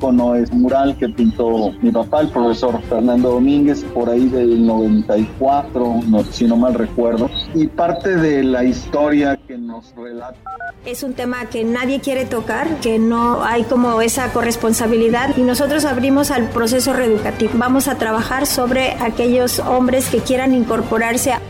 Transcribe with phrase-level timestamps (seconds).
[0.00, 6.00] Icono, es mural que pintó mi papá, el profesor Fernando Domínguez, por ahí del 94,
[6.06, 7.28] no, si no mal recuerdo.
[7.54, 10.38] Y parte de la historia que nos relata.
[10.86, 15.84] Es un tema que nadie quiere tocar, que no hay como esa corresponsabilidad y nosotros
[15.84, 17.52] abrimos al proceso reeducativo.
[17.56, 21.40] Vamos a trabajar sobre aquellos hombres que quieran incorporarse a...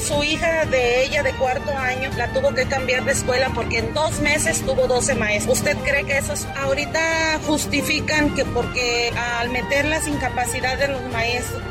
[0.00, 3.94] Su hija de ella de cuarto año la tuvo que cambiar de escuela porque en
[3.94, 5.58] dos meses tuvo 12 maestros.
[5.58, 11.62] ¿Usted cree que esos ahorita justifican que porque al meter las incapacidades de los maestros?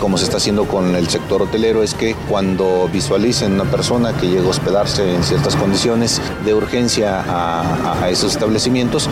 [0.00, 4.28] Como se está haciendo con el sector hotelero es que cuando visualicen una persona que
[4.28, 9.08] llega a hospedarse en ciertas condiciones de urgencia a, a esos establecimientos,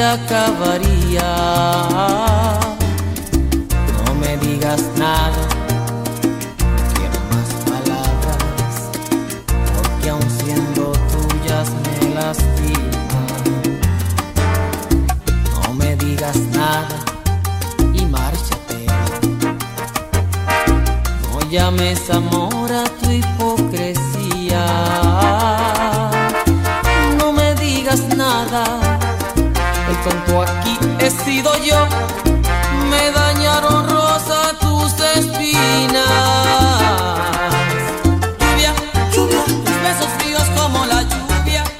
[0.00, 1.30] acabaría.
[4.04, 5.48] No me digas nada,
[6.94, 8.74] quiero más palabras,
[9.74, 13.42] porque aun siendo tuyas me lastiman.
[15.52, 16.98] No me digas nada
[17.92, 18.86] y márchate.
[21.30, 23.01] No llames amor a tu
[30.12, 31.86] tanto aquí he sido yo.
[32.90, 33.31] Me dañaron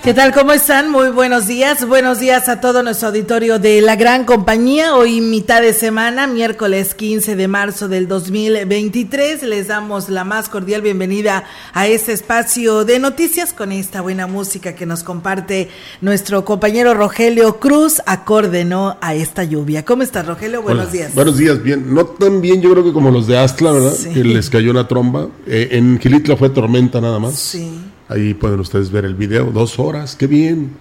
[0.03, 0.35] ¿Qué tal?
[0.35, 0.91] ¿Cómo están?
[0.91, 1.87] Muy buenos días.
[1.87, 4.97] Buenos días a todo nuestro auditorio de la gran compañía.
[4.97, 9.45] Hoy mitad de semana, miércoles 15 de marzo del 2023.
[9.45, 14.75] Les damos la más cordial bienvenida a este espacio de noticias con esta buena música
[14.75, 15.69] que nos comparte
[16.01, 18.97] nuestro compañero Rogelio Cruz, acorde ¿no?
[19.01, 19.85] a esta lluvia.
[19.85, 20.63] ¿Cómo estás, Rogelio?
[20.63, 21.15] Buenos días.
[21.15, 21.95] Buenos días, bien.
[21.95, 23.95] No tan bien, yo creo que como los de Astla, ¿verdad?
[24.13, 25.29] Que les cayó una tromba.
[25.47, 27.37] Eh, en Gilitla fue tormenta nada más.
[27.37, 27.92] Sí.
[28.13, 30.73] Ahí pueden ustedes ver el video, dos horas, qué bien.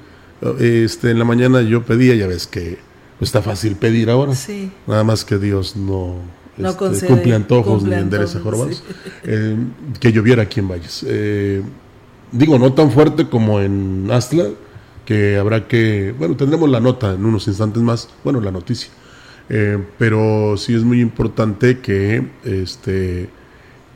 [0.59, 2.77] Este, en la mañana yo pedía, ya ves que
[3.21, 4.35] está fácil pedir ahora.
[4.35, 4.69] Sí.
[4.85, 6.15] Nada más que Dios no,
[6.57, 8.39] no este, concede, cumple antojos cumple ni endereza.
[9.23, 9.55] Eh,
[9.99, 11.05] que lloviera aquí en Valles.
[11.07, 11.61] Eh,
[12.31, 14.47] digo, no tan fuerte como en Astla,
[15.05, 18.89] que habrá que, bueno, tendremos la nota en unos instantes más, bueno, la noticia.
[19.47, 23.29] Eh, pero sí es muy importante que este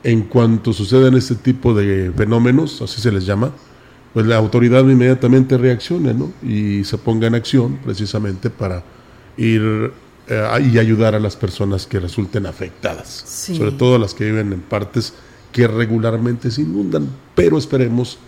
[0.06, 3.50] en cuanto sucedan este tipo de fenómenos, así se les llama,
[4.14, 6.32] pues la autoridad inmediatamente reaccione ¿no?
[6.48, 8.84] y se ponga en acción precisamente para
[9.36, 9.90] ir
[10.28, 13.56] eh, y ayudar a las personas que resulten afectadas, Sí.
[13.56, 15.12] sobre todo las que viven en partes
[15.50, 18.18] que regularmente se inundan, pero esperemos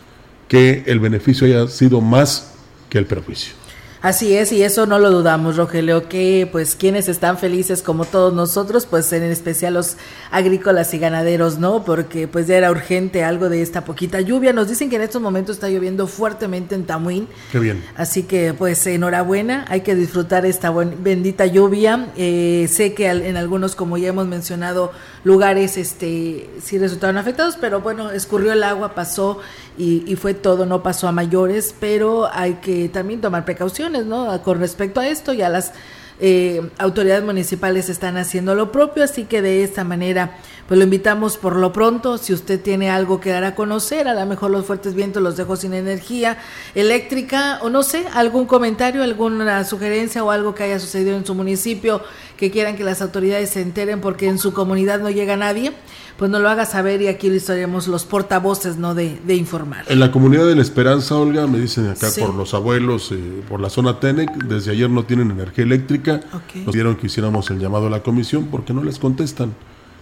[0.49, 2.55] que el beneficio haya sido más
[2.91, 3.53] que el perjuicio.
[4.01, 8.33] Así es, y eso no lo dudamos, Rogelio, que pues quienes están felices como todos
[8.33, 9.97] nosotros, pues en especial los
[10.31, 11.85] agrícolas y ganaderos, ¿no?
[11.85, 14.53] Porque pues ya era urgente algo de esta poquita lluvia.
[14.53, 17.27] Nos dicen que en estos momentos está lloviendo fuertemente en Tamuín.
[17.51, 17.85] Qué bien.
[17.97, 22.07] Así que pues enhorabuena, hay que disfrutar esta buen- bendita lluvia.
[22.17, 24.93] Eh, sé que en algunos, como ya hemos mencionado,
[25.25, 29.41] lugares este sí resultaron afectados, pero bueno, escurrió el agua, pasó
[29.79, 34.43] y, y fue todo, no pasó a mayores, pero hay que también tomar precauciones, ¿no?
[34.43, 35.73] Con respecto a esto, ya las
[36.21, 40.37] eh, autoridades municipales están haciendo lo propio, así que de esta manera,
[40.67, 44.15] pues lo invitamos por lo pronto, si usted tiene algo que dar a conocer, a
[44.15, 46.39] lo mejor los fuertes vientos los dejó sin energía
[46.75, 51.37] eléctrica, o no sé, algún comentario, alguna sugerencia o algo que haya sucedido en su
[51.37, 52.03] municipio
[52.37, 55.73] que quieran que las autoridades se enteren porque en su comunidad no llega nadie,
[56.19, 59.85] pues no lo haga saber y aquí lo estaremos los portavoces no de, informar.
[59.89, 63.61] En la comunidad de la Esperanza, Olga, me dicen acá por los abuelos, eh, por
[63.61, 66.21] la zona TENEC, desde ayer no tienen energía eléctrica.
[66.67, 69.55] Nos dieron que hiciéramos el llamado a la comisión porque no les contestan.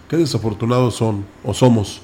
[0.08, 2.00] Qué desafortunados son o somos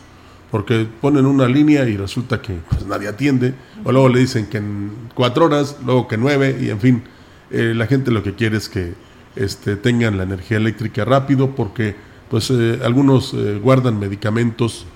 [0.51, 3.55] porque ponen una línea y resulta que pues, nadie atiende,
[3.85, 7.03] o luego le dicen que en cuatro horas, luego que nueve, y en fin,
[7.51, 8.93] eh, la gente lo que quiere es que
[9.35, 11.97] este, tengan la energía eléctrica rápido, porque
[12.33, 14.87] pues eh, algunos eh, guardan medicamentos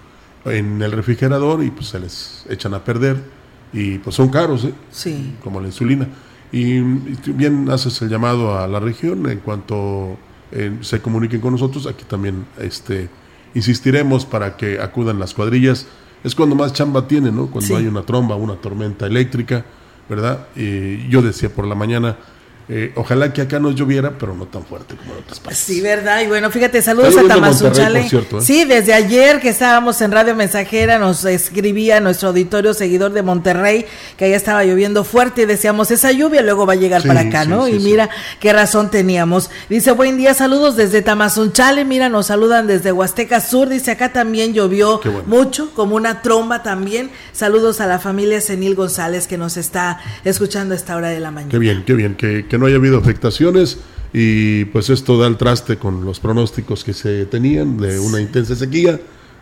[0.47, 3.23] en el refrigerador y pues se les echan a perder,
[3.75, 5.35] y pues son caros, sí.
[5.45, 6.09] como la insulina.
[6.51, 10.17] Y, bien haces el llamado a la región en cuanto
[10.81, 13.11] se comuniquen con nosotros, aquí también este
[13.55, 15.87] insistiremos para que acudan las cuadrillas.
[16.25, 17.49] Es cuando más chamba tiene, ¿no?
[17.49, 19.67] Cuando hay una tromba, una tormenta eléctrica,
[20.09, 20.47] ¿verdad?
[20.57, 22.17] Y yo decía por la mañana,
[22.69, 25.59] eh, ojalá que acá no lloviera, pero no tan fuerte como en otras partes.
[25.59, 26.23] Sí, verdad.
[26.23, 28.01] Y bueno, fíjate, saludos a Tamazunchale.
[28.01, 28.11] ¿eh?
[28.41, 33.87] Sí, desde ayer que estábamos en Radio Mensajera, nos escribía nuestro auditorio seguidor de Monterrey
[34.17, 37.45] que allá estaba lloviendo fuerte y decíamos, esa lluvia luego va a llegar para acá,
[37.45, 37.69] ¿no?
[37.69, 38.11] y mira
[38.41, 39.49] qué razón teníamos.
[39.69, 41.85] Dice, buen día, saludos desde Tamazunchale.
[41.85, 43.69] Mira, nos saludan desde Huasteca Sur.
[43.69, 47.11] Dice, acá también llovió mucho, como una tromba también.
[47.33, 51.31] Saludos a la familia Senil González que nos está escuchando a esta hora de la
[51.31, 51.51] mañana.
[51.51, 52.17] Qué bien, qué bien,
[52.59, 53.79] no haya habido afectaciones
[54.13, 58.57] y pues esto da el traste con los pronósticos que se tenían de una intensa
[58.57, 59.01] sequía.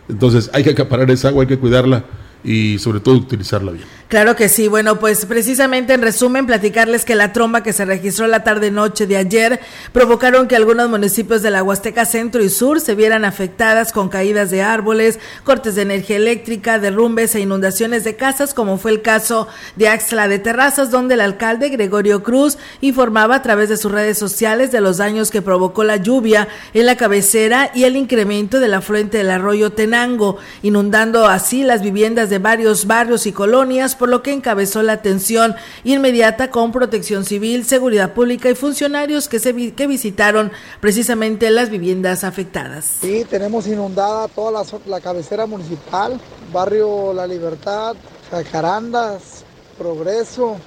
[0.09, 2.05] Entonces hay que acaparar esa agua, hay que cuidarla
[2.43, 3.85] y sobre todo utilizarla bien.
[4.07, 4.67] Claro que sí.
[4.67, 9.17] Bueno, pues precisamente en resumen, platicarles que la tromba que se registró la tarde-noche de
[9.17, 9.59] ayer
[9.93, 14.51] provocaron que algunos municipios de la Huasteca Centro y Sur se vieran afectadas con caídas
[14.51, 19.47] de árboles, cortes de energía eléctrica, derrumbes e inundaciones de casas, como fue el caso
[19.75, 24.19] de Axla de Terrazas, donde el alcalde Gregorio Cruz informaba a través de sus redes
[24.19, 28.75] sociales de los daños que provocó la lluvia en la cabecera y el incremento del
[28.75, 34.21] afluente del arroyo Tenango, inundando así las viviendas de varios barrios y colonias por lo
[34.21, 40.51] que encabezó la atención inmediata con protección civil, seguridad pública y funcionarios que, que visitaron
[40.79, 42.85] precisamente las viviendas afectadas.
[43.01, 46.19] Sí, tenemos inundada toda la, la cabecera municipal,
[46.53, 47.95] barrio La Libertad,
[48.31, 49.43] Jacarandas,
[49.77, 50.57] Progreso,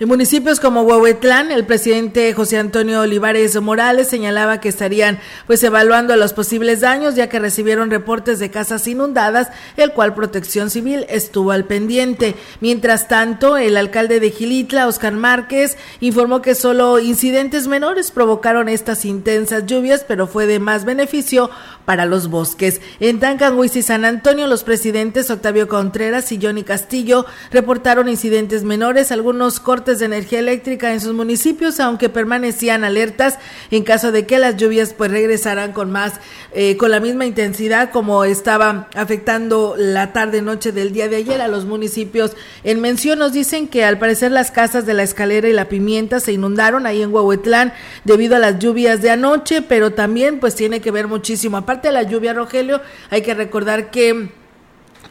[0.00, 5.18] en municipios como Huehuetlán, el presidente José Antonio Olivares Morales señalaba que estarían
[5.48, 10.70] pues evaluando los posibles daños ya que recibieron reportes de casas inundadas, el cual Protección
[10.70, 12.36] Civil estuvo al pendiente.
[12.60, 19.04] Mientras tanto, el alcalde de Gilitla, Oscar Márquez, informó que solo incidentes menores provocaron estas
[19.04, 21.50] intensas lluvias, pero fue de más beneficio
[21.84, 22.80] para los bosques.
[23.00, 29.10] En Tancanguis y San Antonio, los presidentes Octavio Contreras y Johnny Castillo reportaron incidentes menores,
[29.10, 33.38] algunos cortes de energía eléctrica en sus municipios, aunque permanecían alertas
[33.70, 36.20] en caso de que las lluvias pues regresaran con más,
[36.52, 41.40] eh, con la misma intensidad como estaba afectando la tarde noche del día de ayer
[41.40, 42.36] a los municipios.
[42.64, 46.20] En mención nos dicen que al parecer las casas de la escalera y la pimienta
[46.20, 47.72] se inundaron ahí en Huehuetlán
[48.04, 51.56] debido a las lluvias de anoche, pero también pues tiene que ver muchísimo.
[51.56, 54.36] Aparte de la lluvia, Rogelio, hay que recordar que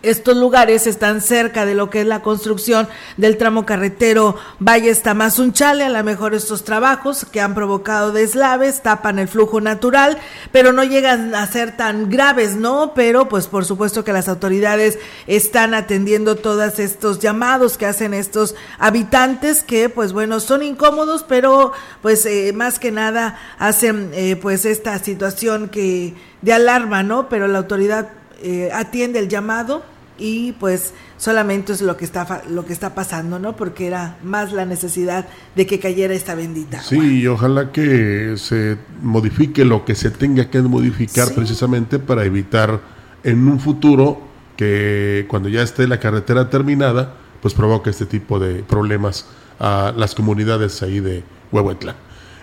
[0.04, 5.84] estos lugares están cerca de lo que es la construcción del tramo carretero Valles Tamazunchale.
[5.84, 10.18] A lo mejor estos trabajos que han provocado deslaves tapan el flujo natural,
[10.52, 12.94] pero no llegan a ser tan graves, ¿no?
[12.94, 18.56] Pero pues por supuesto que las autoridades están atendiendo todos estos llamados que hacen estos
[18.80, 24.66] habitantes que pues bueno son incómodos, pero pues eh, más que nada hacen eh, pues
[24.66, 27.30] esta situación que de alarma, ¿no?
[27.30, 28.10] Pero la autoridad
[28.42, 29.84] eh, atiende el llamado
[30.20, 33.56] y pues solamente es lo que está lo que está pasando, ¿no?
[33.56, 36.82] Porque era más la necesidad de que cayera esta bendita.
[36.82, 42.80] Sí, y ojalá que se modifique lo que se tenga que modificar precisamente para evitar
[43.24, 44.22] en un futuro
[44.56, 49.28] que cuando ya esté la carretera terminada, pues provoque este tipo de problemas
[49.60, 51.96] a las comunidades ahí de Huehuetlán.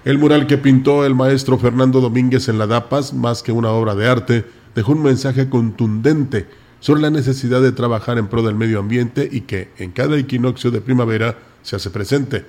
[0.04, 3.94] El mural que pintó el maestro Fernando Domínguez en la DAPAS, más que una obra
[3.94, 6.46] de arte, dejó un mensaje contundente
[6.80, 10.70] sobre la necesidad de trabajar en pro del medio ambiente y que en cada equinoccio
[10.70, 12.44] de primavera se hace presente.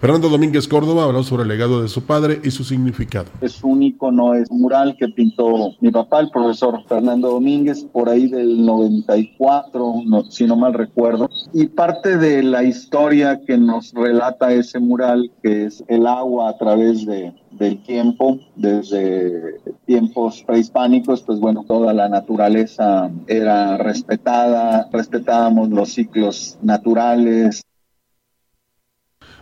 [0.00, 3.26] Fernando Domínguez Córdoba habló sobre el legado de su padre y su significado.
[3.40, 8.28] Es un icono, es mural que pintó mi papá, el profesor Fernando Domínguez, por ahí
[8.28, 9.94] del 94,
[10.28, 11.28] si no mal recuerdo.
[11.52, 16.56] Y parte de la historia que nos relata ese mural, que es el agua a
[16.56, 25.70] través de, del tiempo, desde tiempos prehispánicos, pues bueno, toda la naturaleza era respetada, respetábamos
[25.70, 27.64] los ciclos naturales,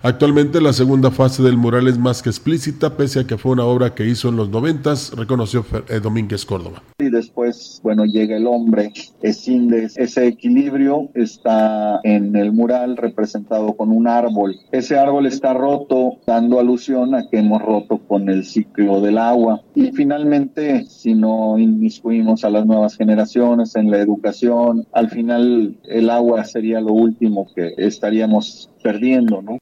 [0.06, 3.64] Actualmente la segunda fase del mural es más que explícita, pese a que fue una
[3.64, 6.80] obra que hizo en los noventas, reconoció eh, Domínguez Córdoba.
[7.00, 13.90] Y después, bueno, llega el hombre, escinde ese equilibrio, está en el mural representado con
[13.90, 14.54] un árbol.
[14.70, 19.62] Ese árbol está roto, dando alusión a que hemos roto con el ciclo del agua.
[19.74, 26.10] Y finalmente, si no inmiscuimos a las nuevas generaciones en la educación, al final el
[26.10, 29.58] agua sería lo último que estaríamos perdiendo, ¿no?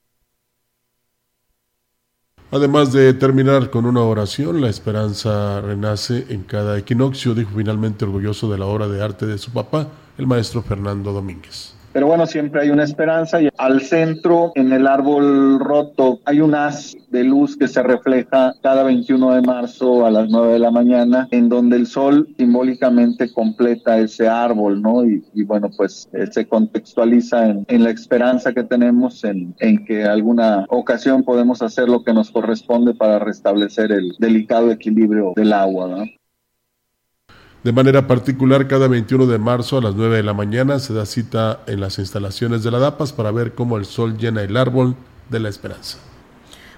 [2.55, 8.49] Además de terminar con una oración, la esperanza renace en cada equinoccio, dijo finalmente orgulloso
[8.49, 11.74] de la obra de arte de su papá, el maestro Fernando Domínguez.
[11.95, 16.57] Pero bueno, siempre hay una esperanza y al centro, en el árbol roto, hay un
[16.57, 20.73] haz de luz que se refleja cada 21 de marzo a las 9 de la
[20.73, 25.05] mañana, en donde el sol simbólicamente completa ese árbol, ¿no?
[25.05, 30.03] Y, bueno, pues eh, se contextualiza en, en, la esperanza que tenemos en, en que
[30.03, 35.87] alguna ocasión podemos hacer lo que nos corresponde para restablecer el delicado equilibrio del agua,
[35.87, 36.05] ¿no?
[37.65, 41.07] De manera particular, cada 21 de marzo a las 9 de la mañana se da
[41.07, 44.95] cita en las instalaciones de la DAPAS para ver cómo el sol llena el árbol
[45.31, 45.97] de la esperanza.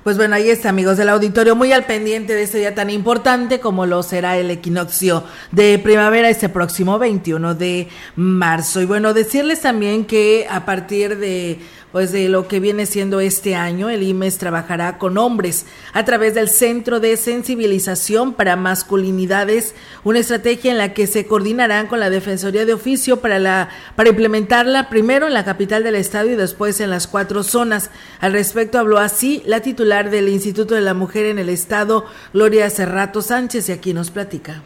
[0.04, 3.58] Pues bueno, ahí está, amigos del auditorio, muy al pendiente de este día tan importante
[3.58, 8.80] como lo será el equinoccio de primavera este próximo 21 de marzo.
[8.80, 11.58] Y bueno, decirles también que a partir de
[11.92, 16.34] pues de lo que viene siendo este año, el IMES trabajará con hombres a través
[16.34, 19.74] del Centro de Sensibilización para Masculinidades,
[20.04, 24.10] una estrategia en la que se coordinarán con la Defensoría de Oficio para, la, para
[24.10, 27.90] implementarla primero en la capital del estado y después en las cuatro zonas.
[28.20, 32.68] Al respecto habló así la titular del Instituto de la Mujer en el estado, Gloria
[32.68, 34.62] Cerrato Sánchez, y aquí nos platica.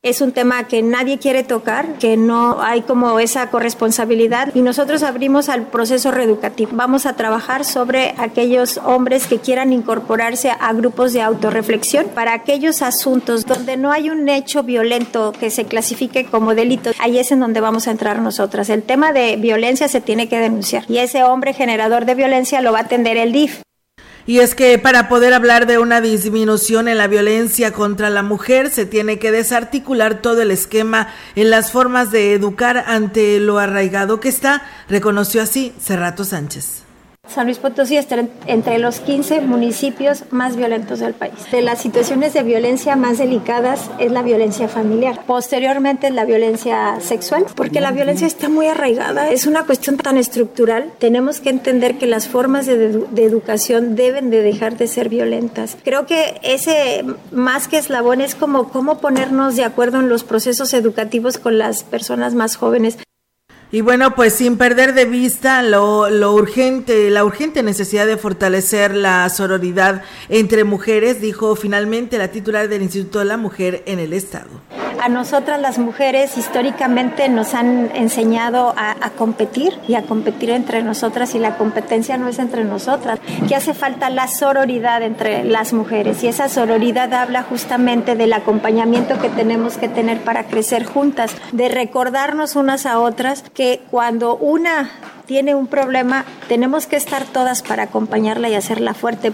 [0.00, 5.02] Es un tema que nadie quiere tocar, que no hay como esa corresponsabilidad y nosotros
[5.02, 6.70] abrimos al proceso reeducativo.
[6.74, 12.80] Vamos a trabajar sobre aquellos hombres que quieran incorporarse a grupos de autorreflexión para aquellos
[12.80, 16.92] asuntos donde no hay un hecho violento que se clasifique como delito.
[17.00, 18.70] Ahí es en donde vamos a entrar nosotras.
[18.70, 22.70] El tema de violencia se tiene que denunciar y ese hombre generador de violencia lo
[22.70, 23.62] va a atender el DIF.
[24.28, 28.70] Y es que para poder hablar de una disminución en la violencia contra la mujer
[28.70, 34.20] se tiene que desarticular todo el esquema en las formas de educar ante lo arraigado
[34.20, 36.87] que está, reconoció así Cerrato Sánchez.
[37.28, 41.34] San Luis Potosí está entre los 15 municipios más violentos del país.
[41.50, 45.20] De las situaciones de violencia más delicadas es la violencia familiar.
[45.26, 49.30] Posteriormente es la violencia sexual, porque la violencia está muy arraigada.
[49.30, 50.90] Es una cuestión tan estructural.
[50.98, 55.76] Tenemos que entender que las formas de, educación deben de dejar de ser violentas.
[55.84, 60.72] Creo que ese más que eslabón es como cómo ponernos de acuerdo en los procesos
[60.72, 62.98] educativos con las personas más jóvenes.
[63.70, 68.94] Y bueno, pues sin perder de vista lo, lo, urgente, la urgente necesidad de fortalecer
[68.94, 74.14] la sororidad entre mujeres, dijo finalmente la titular del Instituto de la Mujer en el
[74.14, 74.48] Estado.
[75.00, 80.82] A nosotras las mujeres históricamente nos han enseñado a, a competir y a competir entre
[80.82, 85.72] nosotras y la competencia no es entre nosotras, que hace falta la sororidad entre las
[85.72, 91.32] mujeres y esa sororidad habla justamente del acompañamiento que tenemos que tener para crecer juntas,
[91.52, 94.88] de recordarnos unas a otras que cuando una
[95.26, 99.32] tiene un problema, tenemos que estar todas para acompañarla y hacerla fuerte.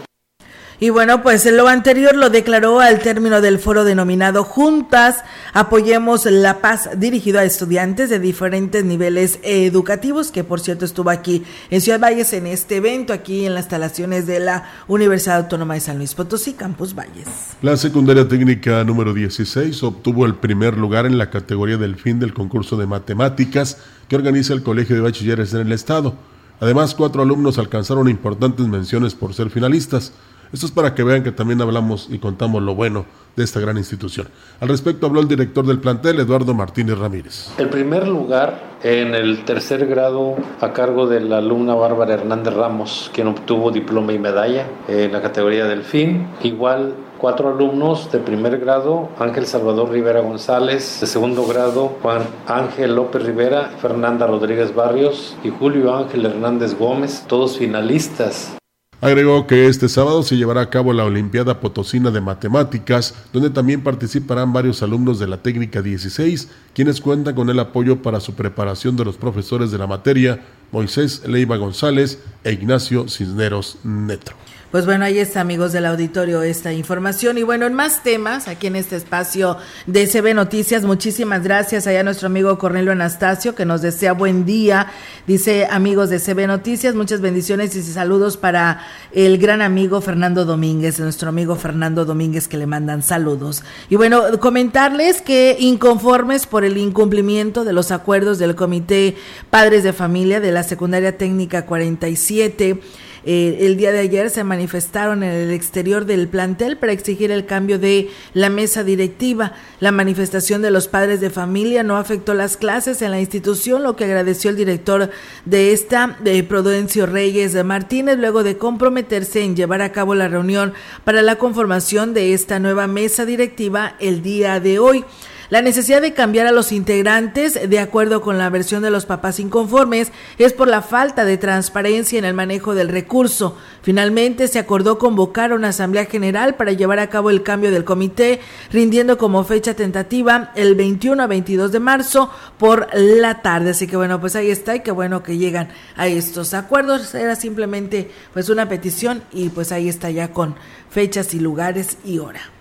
[0.80, 6.60] Y bueno, pues lo anterior lo declaró al término del foro denominado Juntas Apoyemos la
[6.60, 12.00] Paz, dirigido a estudiantes de diferentes niveles educativos, que por cierto estuvo aquí en Ciudad
[12.00, 16.14] Valles en este evento, aquí en las instalaciones de la Universidad Autónoma de San Luis
[16.14, 17.28] Potosí, Campus Valles.
[17.62, 22.34] La secundaria técnica número 16 obtuvo el primer lugar en la categoría del fin del
[22.34, 23.78] concurso de matemáticas
[24.08, 26.14] que organiza el Colegio de Bachilleres en el Estado.
[26.60, 30.12] Además, cuatro alumnos alcanzaron importantes menciones por ser finalistas.
[30.54, 33.76] Esto es para que vean que también hablamos y contamos lo bueno de esta gran
[33.76, 34.28] institución.
[34.60, 37.50] Al respecto habló el director del plantel, Eduardo Martínez Ramírez.
[37.58, 43.10] El primer lugar en el tercer grado a cargo de la alumna Bárbara Hernández Ramos,
[43.12, 46.28] quien obtuvo diploma y medalla en la categoría del fin.
[46.44, 52.94] Igual cuatro alumnos de primer grado, Ángel Salvador Rivera González, de segundo grado, Juan Ángel
[52.94, 58.54] López Rivera, Fernanda Rodríguez Barrios y Julio Ángel Hernández Gómez, todos finalistas
[59.00, 63.82] Agregó que este sábado se llevará a cabo la Olimpiada Potosina de Matemáticas, donde también
[63.82, 68.96] participarán varios alumnos de la Técnica 16, quienes cuentan con el apoyo para su preparación
[68.96, 70.40] de los profesores de la materia,
[70.72, 74.32] Moisés Leiva González e Ignacio Cisneros Neto.
[74.74, 77.38] Pues bueno, ahí está, amigos del auditorio, esta información.
[77.38, 82.00] Y bueno, en más temas, aquí en este espacio de CB Noticias, muchísimas gracias allá
[82.00, 84.88] a nuestro amigo Cornelio Anastasio, que nos desea buen día.
[85.28, 90.98] Dice, amigos de CB Noticias, muchas bendiciones y saludos para el gran amigo Fernando Domínguez,
[90.98, 93.62] nuestro amigo Fernando Domínguez, que le mandan saludos.
[93.90, 99.14] Y bueno, comentarles que inconformes por el incumplimiento de los acuerdos del Comité
[99.50, 102.80] Padres de Familia de la Secundaria Técnica 47,
[103.26, 107.46] eh, el día de ayer se manifestaron en el exterior del plantel para exigir el
[107.46, 109.52] cambio de la mesa directiva.
[109.80, 113.96] La manifestación de los padres de familia no afectó las clases en la institución, lo
[113.96, 115.10] que agradeció el director
[115.44, 120.28] de esta, de Prudencio Reyes de Martínez, luego de comprometerse en llevar a cabo la
[120.28, 125.04] reunión para la conformación de esta nueva mesa directiva el día de hoy.
[125.50, 129.38] La necesidad de cambiar a los integrantes, de acuerdo con la versión de los papás
[129.38, 133.56] inconformes, es por la falta de transparencia en el manejo del recurso.
[133.82, 138.40] Finalmente se acordó convocar una asamblea general para llevar a cabo el cambio del comité,
[138.72, 143.70] rindiendo como fecha tentativa el 21 a 22 de marzo por la tarde.
[143.70, 147.14] Así que bueno, pues ahí está y qué bueno que llegan a estos acuerdos.
[147.14, 150.54] Era simplemente pues una petición y pues ahí está ya con
[150.88, 152.53] fechas y lugares y hora.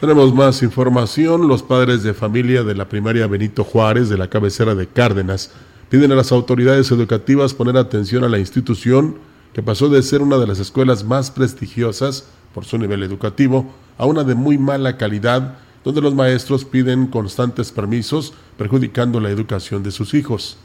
[0.00, 1.48] Tenemos más información.
[1.48, 5.50] Los padres de familia de la primaria Benito Juárez de la cabecera de Cárdenas
[5.90, 9.16] piden a las autoridades educativas poner atención a la institución
[9.52, 14.06] que pasó de ser una de las escuelas más prestigiosas por su nivel educativo a
[14.06, 19.90] una de muy mala calidad donde los maestros piden constantes permisos perjudicando la educación de
[19.90, 20.58] sus hijos.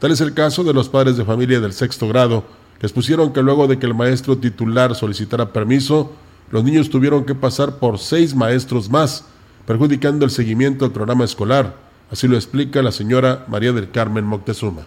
[0.00, 2.44] Tal es el caso de los padres de familia del sexto grado,
[2.78, 6.12] que expusieron que luego de que el maestro titular solicitara permiso,
[6.50, 9.24] los niños tuvieron que pasar por seis maestros más,
[9.66, 11.76] perjudicando el seguimiento del programa escolar.
[12.10, 14.86] Así lo explica la señora María del Carmen Moctezuma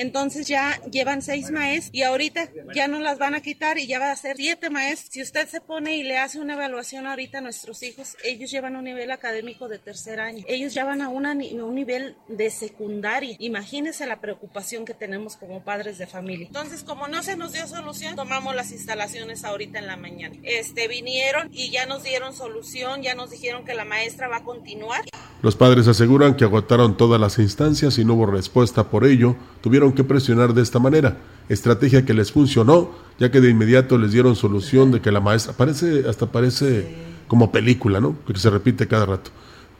[0.00, 3.98] entonces ya llevan seis maestros y ahorita ya no las van a quitar y ya
[3.98, 5.12] va a ser siete maestros.
[5.12, 8.76] Si usted se pone y le hace una evaluación ahorita a nuestros hijos, ellos llevan
[8.76, 13.36] un nivel académico de tercer año, ellos ya van a un nivel de secundaria.
[13.38, 16.46] Imagínese la preocupación que tenemos como padres de familia.
[16.46, 20.34] Entonces, como no se nos dio solución, tomamos las instalaciones ahorita en la mañana.
[20.42, 24.44] Este, vinieron y ya nos dieron solución, ya nos dijeron que la maestra va a
[24.44, 25.04] continuar.
[25.42, 29.89] Los padres aseguran que agotaron todas las instancias y no hubo respuesta por ello, tuvieron
[29.94, 31.18] que presionar de esta manera,
[31.48, 35.52] estrategia que les funcionó, ya que de inmediato les dieron solución de que la maestra,
[35.52, 36.94] parece, hasta parece
[37.28, 38.16] como película, ¿no?
[38.26, 39.30] Que se repite cada rato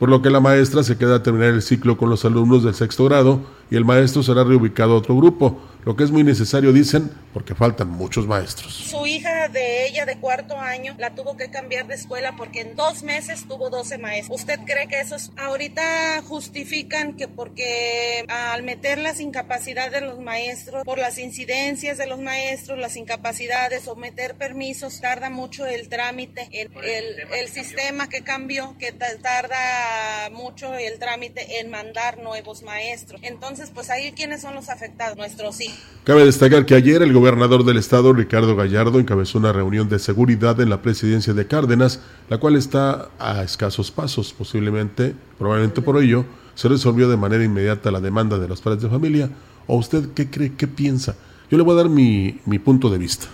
[0.01, 2.75] por lo que la maestra se queda a terminar el ciclo con los alumnos del
[2.75, 6.73] sexto grado y el maestro será reubicado a otro grupo, lo que es muy necesario,
[6.73, 8.75] dicen, porque faltan muchos maestros.
[8.75, 12.77] Su hija de ella de cuarto año la tuvo que cambiar de escuela porque en
[12.77, 14.41] dos meses tuvo 12 maestros.
[14.41, 20.85] ¿Usted cree que esos ahorita justifican que porque al meter las incapacidades de los maestros,
[20.85, 26.49] por las incidencias de los maestros, las incapacidades o meter permisos, tarda mucho el trámite,
[26.53, 33.21] el, el, el sistema que cambió, que tarda mucho el trámite en mandar nuevos maestros.
[33.23, 35.69] Entonces, pues ahí quiénes son los afectados, nuestros sí.
[36.05, 40.59] Cabe destacar que ayer el gobernador del estado, Ricardo Gallardo, encabezó una reunión de seguridad
[40.61, 44.33] en la presidencia de Cárdenas, la cual está a escasos pasos.
[44.33, 48.89] Posiblemente, probablemente por ello, se resolvió de manera inmediata la demanda de los padres de
[48.89, 49.29] familia.
[49.67, 51.17] ¿O usted qué cree, qué piensa?
[51.51, 53.27] Yo le voy a dar mi, mi punto de vista.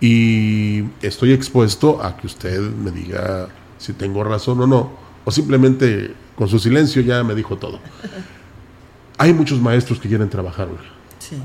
[0.00, 6.14] Y estoy expuesto a que usted me diga si tengo razón o no o simplemente
[6.36, 7.80] con su silencio ya me dijo todo.
[9.18, 10.68] Hay muchos maestros que quieren trabajar,
[11.18, 11.36] Sí.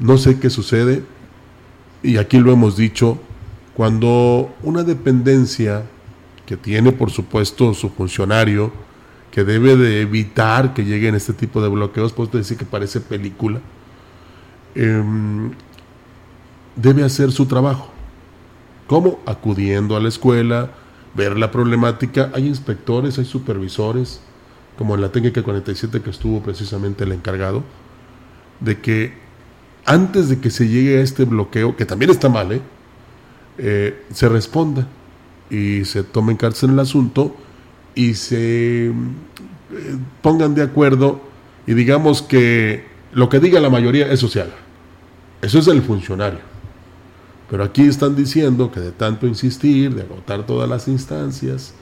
[0.00, 1.04] No sé qué sucede,
[2.02, 3.18] y aquí lo hemos dicho,
[3.74, 5.84] cuando una dependencia
[6.44, 8.72] que tiene, por supuesto, su funcionario,
[9.30, 13.60] que debe de evitar que lleguen este tipo de bloqueos, puedo decir que parece película,
[14.74, 15.52] em,
[16.76, 17.88] debe hacer su trabajo.
[18.86, 19.20] ¿Cómo?
[19.24, 20.70] Acudiendo a la escuela,
[21.14, 22.30] ver la problemática.
[22.34, 24.20] Hay inspectores, hay supervisores,
[24.76, 27.62] como en la técnica 47 que estuvo precisamente el encargado,
[28.60, 29.14] de que
[29.84, 32.60] antes de que se llegue a este bloqueo, que también está mal, ¿eh?
[33.58, 34.86] Eh, se responda
[35.50, 37.36] y se tome en cárcel el asunto
[37.94, 38.92] y se eh,
[40.22, 41.20] pongan de acuerdo
[41.66, 44.54] y digamos que lo que diga la mayoría, se haga.
[45.42, 46.40] Eso es el funcionario.
[47.50, 51.74] Pero aquí están diciendo que de tanto insistir, de agotar todas las instancias,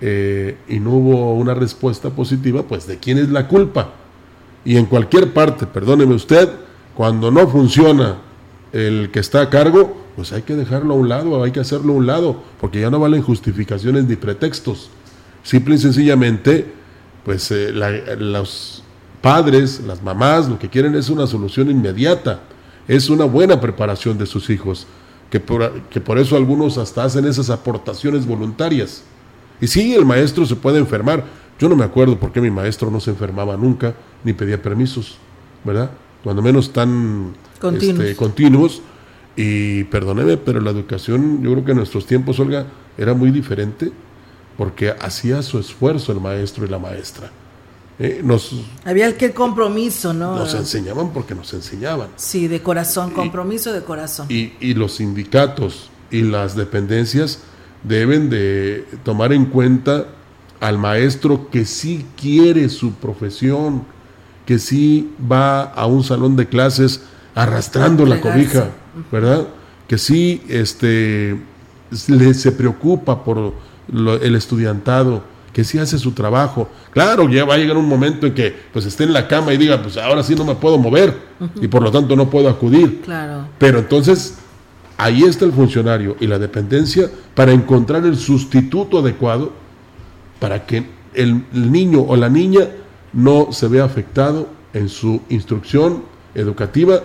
[0.00, 3.92] eh, y no hubo una respuesta positiva, pues de quién es la culpa.
[4.64, 6.48] Y en cualquier parte, perdóneme usted,
[6.94, 8.18] cuando no funciona
[8.72, 11.92] el que está a cargo, pues hay que dejarlo a un lado, hay que hacerlo
[11.92, 14.90] a un lado, porque ya no valen justificaciones ni pretextos.
[15.42, 16.66] Simple y sencillamente,
[17.24, 17.72] pues eh,
[18.18, 18.82] los
[19.22, 22.40] padres, las mamás, lo que quieren es una solución inmediata,
[22.86, 24.86] es una buena preparación de sus hijos,
[25.30, 29.04] que por, que por eso algunos hasta hacen esas aportaciones voluntarias.
[29.60, 31.24] Y sí, el maestro se puede enfermar.
[31.58, 33.94] Yo no me acuerdo por qué mi maestro no se enfermaba nunca,
[34.24, 35.18] ni pedía permisos,
[35.64, 35.90] ¿verdad?
[36.22, 38.04] Cuando menos tan Continuos.
[38.04, 38.82] este, continuos.
[39.36, 42.66] Y perdóneme, pero la educación, yo creo que en nuestros tiempos, Olga,
[42.96, 43.92] era muy diferente,
[44.56, 47.30] porque hacía su esfuerzo el maestro y la maestra.
[48.00, 48.52] Eh, nos,
[48.84, 50.36] Había aquel compromiso, ¿no?
[50.36, 52.08] nos enseñaban porque nos enseñaban.
[52.16, 54.26] Sí, de corazón, compromiso de corazón.
[54.28, 57.40] Y, y los sindicatos y las dependencias
[57.82, 60.06] deben de tomar en cuenta
[60.60, 63.84] al maestro que sí quiere su profesión,
[64.46, 67.02] que sí va a un salón de clases
[67.34, 68.70] arrastrando la cobija,
[69.12, 69.46] ¿verdad?
[69.86, 71.38] Que sí este,
[72.08, 73.52] le, se preocupa por
[73.92, 76.68] lo- el estudiantado, que sí hace su trabajo.
[76.92, 79.56] Claro, ya va a llegar un momento en que pues esté en la cama y
[79.56, 81.14] diga, pues ahora sí no me puedo mover
[81.60, 83.00] y por lo tanto no puedo acudir.
[83.02, 83.46] Claro.
[83.58, 84.38] Pero entonces
[84.98, 89.52] ahí está el funcionario y la dependencia para encontrar el sustituto adecuado
[90.38, 90.84] para que
[91.14, 92.68] el, niño o la niña
[93.12, 97.00] no se vea afectado en su instrucción educativa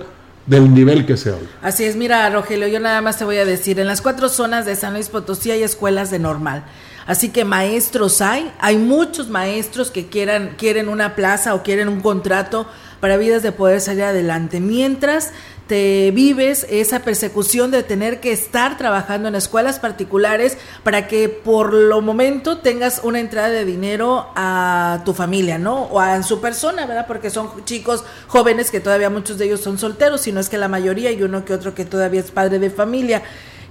[0.46, 1.48] del nivel que sea hoy.
[1.62, 4.66] Así es, mira, Rogelio, yo nada más te voy a decir, en las cuatro zonas
[4.66, 6.66] de San Luis Potosí hay escuelas de normal.
[7.06, 12.02] Así que maestros hay, hay muchos maestros que quieran, quieren una plaza o quieren un
[12.02, 12.68] contrato
[13.00, 14.62] para vidas de poder salir adelante.
[14.62, 15.32] Mientras
[15.68, 21.74] te vives esa persecución de tener que estar trabajando en escuelas particulares para que por
[21.74, 25.84] lo momento tengas una entrada de dinero a tu familia, ¿no?
[25.84, 27.08] O a su persona, ¿verdad?
[27.08, 30.58] Porque son chicos jóvenes que todavía muchos de ellos son solteros, si no es que
[30.58, 33.24] la mayoría y uno que otro que todavía es padre de familia.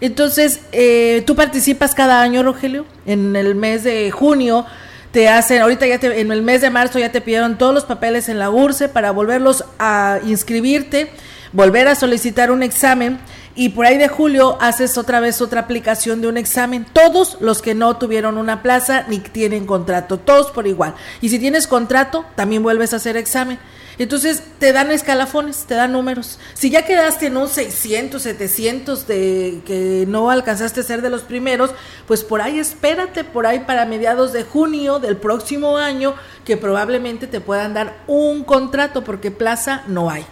[0.02, 4.66] Entonces, eh, tú participas cada año, Rogelio, en el mes de junio.
[5.12, 7.85] Te hacen, ahorita ya te, en el mes de marzo ya te pidieron todos los
[7.85, 11.12] papeles en la URSE para volverlos a inscribirte,
[11.53, 13.19] volver a solicitar un examen
[13.55, 16.87] y por ahí de julio haces otra vez otra aplicación de un examen.
[16.93, 20.95] Todos los que no tuvieron una plaza ni tienen contrato, todos por igual.
[21.21, 23.59] Y si tienes contrato, también vuelves a hacer examen.
[23.99, 26.38] Entonces te dan escalafones, te dan números.
[26.55, 31.23] Si ya quedaste en un 600, 700 de que no alcanzaste a ser de los
[31.23, 31.71] primeros,
[32.07, 36.15] pues por ahí espérate, por ahí para mediados de junio del próximo año,
[36.47, 40.25] que probablemente te puedan dar un contrato, porque plaza no hay.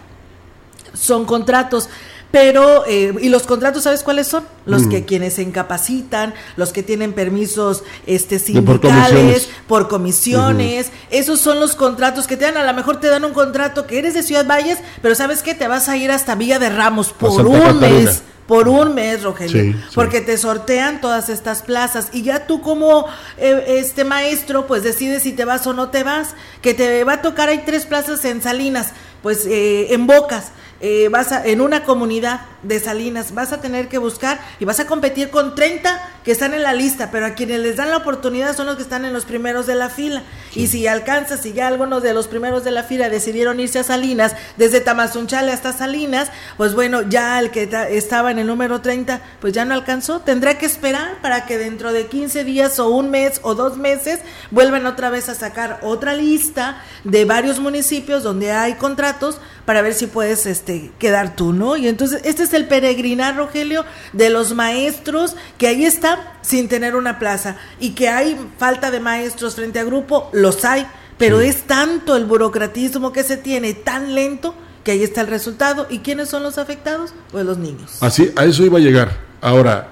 [0.93, 1.89] Son contratos.
[2.31, 4.45] Pero, eh, ¿y los contratos sabes cuáles son?
[4.65, 4.89] Los Mm.
[4.89, 8.79] que quienes se incapacitan, los que tienen permisos este, por sindicales,
[9.11, 9.49] comisiones.
[9.67, 13.33] por comisiones, esos son los contratos que te dan, a lo mejor te dan un
[13.33, 15.53] contrato que eres de Ciudad Valles, pero ¿sabes qué?
[15.55, 17.73] Te vas a ir hasta Villa de Ramos por un Catarina.
[17.89, 19.79] mes, por un mes, Rogelio, Sí, sí.
[19.93, 23.07] porque te sortean todas estas plazas y ya tú como
[23.39, 26.29] eh, este maestro, pues decides si te vas o no te vas,
[26.61, 30.51] que te va a tocar, hay tres plazas en Salinas, pues eh, en Bocas,
[30.81, 34.79] eh, vas a, en una comunidad de Salinas, vas a tener que buscar y vas
[34.79, 37.97] a competir con 30 que están en la lista, pero a quienes les dan la
[37.97, 40.21] oportunidad son los que están en los primeros de la fila.
[40.53, 43.83] Y si alcanzas, si ya algunos de los primeros de la fila decidieron irse a
[43.83, 48.81] Salinas, desde Tamazunchale hasta Salinas, pues bueno, ya el que ta- estaba en el número
[48.81, 52.89] 30, pues ya no alcanzó, tendrá que esperar para que dentro de 15 días o
[52.89, 54.19] un mes o dos meses
[54.51, 59.93] vuelvan otra vez a sacar otra lista de varios municipios donde hay contratos para ver
[59.93, 61.77] si puedes este quedar tú, ¿no?
[61.77, 66.95] Y entonces este es el peregrinar, Rogelio, de los maestros que ahí están sin tener
[66.95, 70.85] una plaza y que hay falta de maestros frente a grupo, los hay,
[71.17, 75.87] pero es tanto el burocratismo que se tiene tan lento que ahí está el resultado.
[75.89, 77.13] ¿Y quiénes son los afectados?
[77.31, 77.97] Pues los niños.
[78.01, 79.19] Así, a eso iba a llegar.
[79.41, 79.89] Ahora,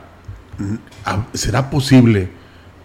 [1.33, 2.29] ¿será posible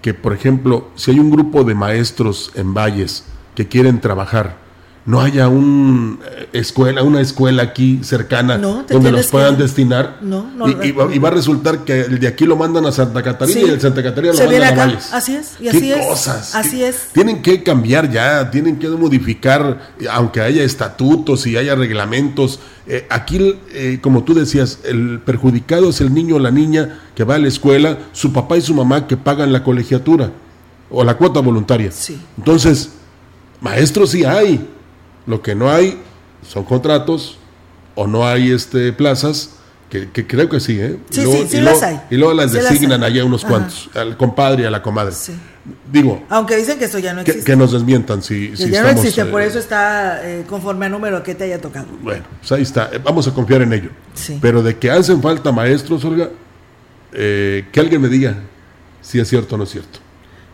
[0.03, 4.59] que, por ejemplo, si hay un grupo de maestros en Valles que quieren trabajar,
[5.07, 10.17] no haya un eh, escuela, una escuela aquí cercana No, donde los puedan que- destinar?
[10.23, 12.87] No, no, y, y va, y va a resultar que el de aquí lo mandan
[12.87, 13.67] a Santa Catarina Sí.
[13.67, 14.85] y el de Santa Catarina lo Se mandan a.
[14.87, 15.12] Valles.
[15.12, 16.07] Así es, y ¿Qué así es.
[16.07, 16.55] cosas?
[16.55, 16.97] Así ¿Qué- es.
[17.12, 22.61] Tienen que cambiar ya, tienen que modificar, aunque haya estatutos y haya reglamentos.
[22.87, 27.25] Eh, aquí, eh, como tú decías, el perjudicado es el niño o la niña que
[27.25, 30.31] va a la escuela, su papá y su mamá que pagan la colegiatura
[30.90, 31.90] o la cuota voluntaria.
[31.93, 32.19] Sí.
[32.38, 32.90] Entonces,
[33.61, 34.71] maestros sí hay.
[35.27, 36.01] Lo que no hay
[36.47, 37.39] son contratos
[37.95, 39.51] o no hay este plazas.
[39.91, 40.97] Que, que creo que sí, ¿eh?
[41.11, 42.01] Sí, Y luego- sí, sí y las hay.
[42.11, 43.51] Y luego las Sí designan allá unos Ajá.
[43.53, 45.13] cuantos, al compadre y a la comadre.
[45.13, 45.33] Sí.
[45.93, 47.45] Digo, Aunque dicen que eso ya no existe.
[47.45, 50.45] que nos desmientan si, Que si ya no estamos, existe, por eh, eso está eh,
[50.49, 51.87] conforme a número que te haya tocado.
[52.03, 52.91] Bueno, pues ahí está.
[52.93, 53.91] Eh, Vamos a confiar en ello.
[54.15, 54.39] Sí.
[54.43, 56.29] Pero de que hacen falta maestros, Olga,
[57.13, 58.35] eh, que alguien me diga
[59.01, 60.01] si es cierto o no es cierto.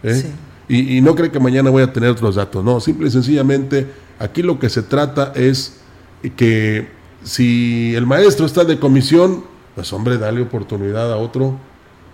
[0.05, 0.27] Sí.
[0.69, 2.63] Y, y no creo que mañana voy a tener los datos.
[2.63, 3.87] No, simple y sencillamente
[4.21, 5.81] Aquí lo que se trata es
[6.37, 6.91] que
[7.25, 11.57] si el maestro está de comisión, pues hombre, dale oportunidad a otro.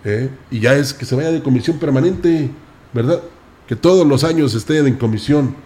[0.04, 0.30] ¿eh?
[0.52, 2.48] Y ya es que se vaya de comisión permanente,
[2.92, 3.20] ¿verdad?
[3.66, 5.56] Que todos los años esté en comisión.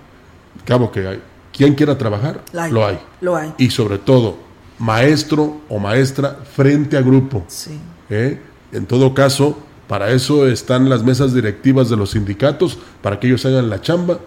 [0.65, 1.23] Cabo que hay.
[1.53, 2.99] Quien quiera trabajar, lo hay.
[3.21, 3.53] Lo hay.
[3.59, 4.39] Y sobre todo,
[4.79, 7.45] maestro o maestra frente a grupo.
[7.49, 7.79] Sí.
[8.09, 8.41] ¿eh?
[8.73, 13.45] En todo caso, para eso están las mesas directivas de los sindicatos, para que ellos
[13.45, 14.21] hagan la chamba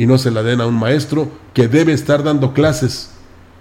[0.00, 3.10] y no se la den a un maestro que debe estar dando clases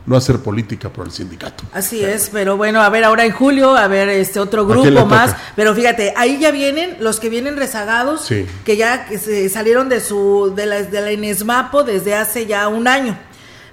[0.05, 1.65] no hacer política por el sindicato.
[1.73, 5.35] Así es, pero bueno, a ver ahora en julio, a ver este otro grupo más,
[5.57, 8.25] pero fíjate, ahí ya vienen los que vienen rezagados,
[8.63, 12.87] que ya se salieron de su de la, de la Inesmapo desde hace ya un
[12.87, 13.19] año.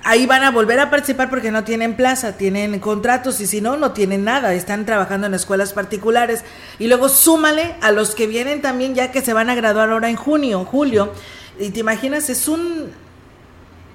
[0.02, 3.76] Ahí van a volver a participar porque no tienen plaza, tienen contratos y si no,
[3.76, 6.42] no tienen nada, están trabajando en escuelas particulares.
[6.80, 10.10] Y luego súmale a los que vienen también ya que se van a graduar ahora
[10.10, 11.12] en junio, julio.
[11.58, 12.90] Y te imaginas, es un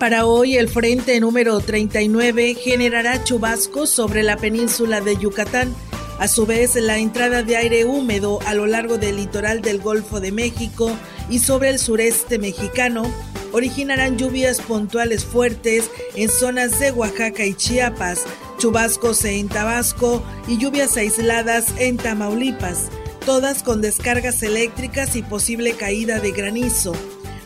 [0.00, 5.76] Para hoy el frente número 39 generará chubascos sobre la península de Yucatán.
[6.18, 10.18] A su vez, la entrada de aire húmedo a lo largo del litoral del Golfo
[10.18, 10.96] de México
[11.30, 13.08] y sobre el sureste mexicano
[13.52, 18.24] originarán lluvias puntuales fuertes en zonas de Oaxaca y Chiapas,
[18.58, 22.88] chubascos en Tabasco y lluvias aisladas en Tamaulipas,
[23.24, 26.94] todas con descargas eléctricas y posible caída de granizo.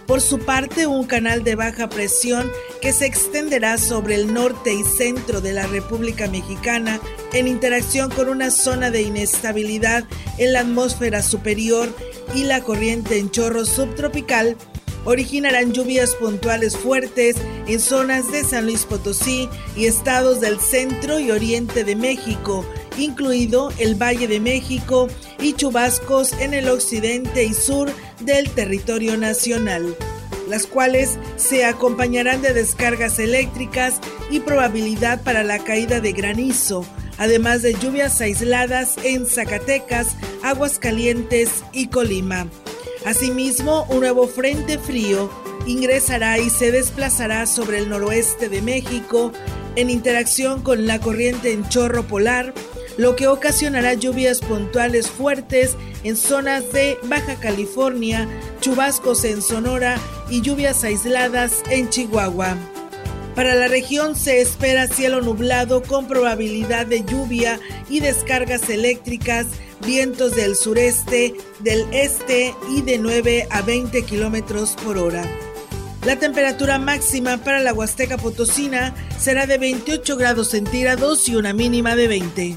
[0.07, 4.85] Por su parte, un canal de baja presión que se extenderá sobre el norte y
[4.85, 7.01] centro de la República Mexicana
[7.33, 10.05] en interacción con una zona de inestabilidad
[10.39, 11.89] en la atmósfera superior
[12.35, 14.57] y la corriente en chorro subtropical
[15.05, 17.37] originarán lluvias puntuales fuertes
[17.67, 22.65] en zonas de San Luis Potosí y estados del centro y oriente de México,
[22.99, 25.09] incluido el Valle de México
[25.41, 29.97] y chubascos en el occidente y sur del territorio nacional,
[30.49, 36.87] las cuales se acompañarán de descargas eléctricas y probabilidad para la caída de granizo,
[37.19, 42.47] además de lluvias aisladas en Zacatecas, Aguascalientes y Colima.
[43.05, 45.31] Asimismo, un nuevo frente frío
[45.67, 49.33] ingresará y se desplazará sobre el noroeste de México
[49.77, 52.53] en interacción con la corriente en chorro polar,
[52.99, 58.29] lo que ocasionará lluvias puntuales fuertes en zonas de Baja California,
[58.61, 59.99] chubascos en Sonora
[60.31, 62.57] y lluvias aisladas en Chihuahua.
[63.35, 69.47] Para la región se espera cielo nublado con probabilidad de lluvia y descargas eléctricas
[69.85, 75.25] vientos del sureste, del este y de 9 a 20 kilómetros por hora.
[76.05, 81.97] La temperatura máxima para la Huasteca Potosina será de 28 grados centígrados y una mínima
[81.97, 82.57] de 20.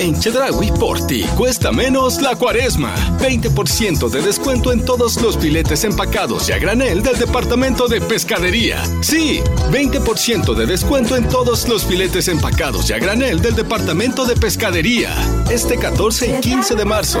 [0.00, 2.94] En Chedraui, por ti, cuesta menos la cuaresma.
[3.18, 8.82] 20% de descuento en todos los filetes empacados y a granel del departamento de pescadería.
[9.02, 14.36] Sí, 20% de descuento en todos los filetes empacados y a granel del departamento de
[14.36, 15.14] pescadería.
[15.50, 17.20] Este 14 y 15 de marzo.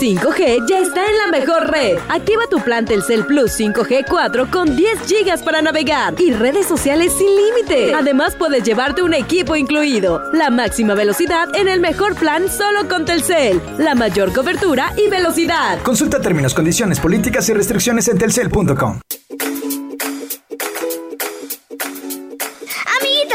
[0.00, 1.98] 5G ya está en la mejor red.
[2.08, 7.12] Activa tu plan Telcel Plus 5G 4 con 10 GB para navegar y redes sociales
[7.16, 7.94] sin límite.
[7.94, 10.22] Además puedes llevarte un equipo incluido.
[10.32, 13.60] La máxima velocidad en el mejor plan solo con Telcel.
[13.78, 15.80] La mayor cobertura y velocidad.
[15.82, 19.00] Consulta términos, condiciones, políticas y restricciones en telcel.com.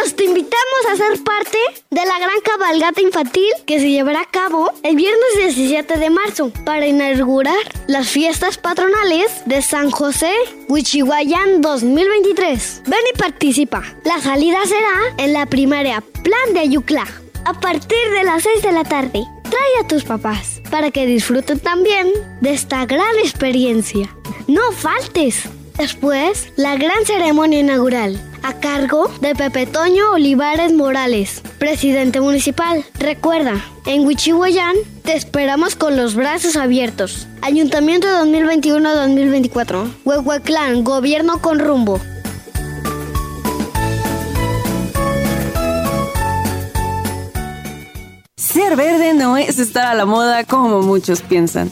[0.01, 1.59] Te invitamos a ser parte
[1.91, 6.51] de la gran cabalgata infantil que se llevará a cabo el viernes 17 de marzo
[6.65, 7.53] para inaugurar
[7.85, 10.33] las fiestas patronales de San José
[10.67, 12.81] Huichihuayán 2023.
[12.87, 13.83] Ven y participa.
[14.03, 17.05] La salida será en la primaria Plan de Ayucla
[17.45, 19.23] a partir de las 6 de la tarde.
[19.43, 22.11] Trae a tus papás para que disfruten también
[22.41, 24.09] de esta gran experiencia.
[24.47, 25.47] No faltes.
[25.77, 32.83] Después, la gran ceremonia inaugural, a cargo de Pepe Toño Olivares Morales, presidente municipal.
[32.99, 37.27] Recuerda, en Huichihuayán te esperamos con los brazos abiertos.
[37.41, 39.91] Ayuntamiento 2021-2024.
[40.05, 41.99] Huehueclán, gobierno con rumbo.
[48.37, 51.71] Ser verde no es estar a la moda como muchos piensan.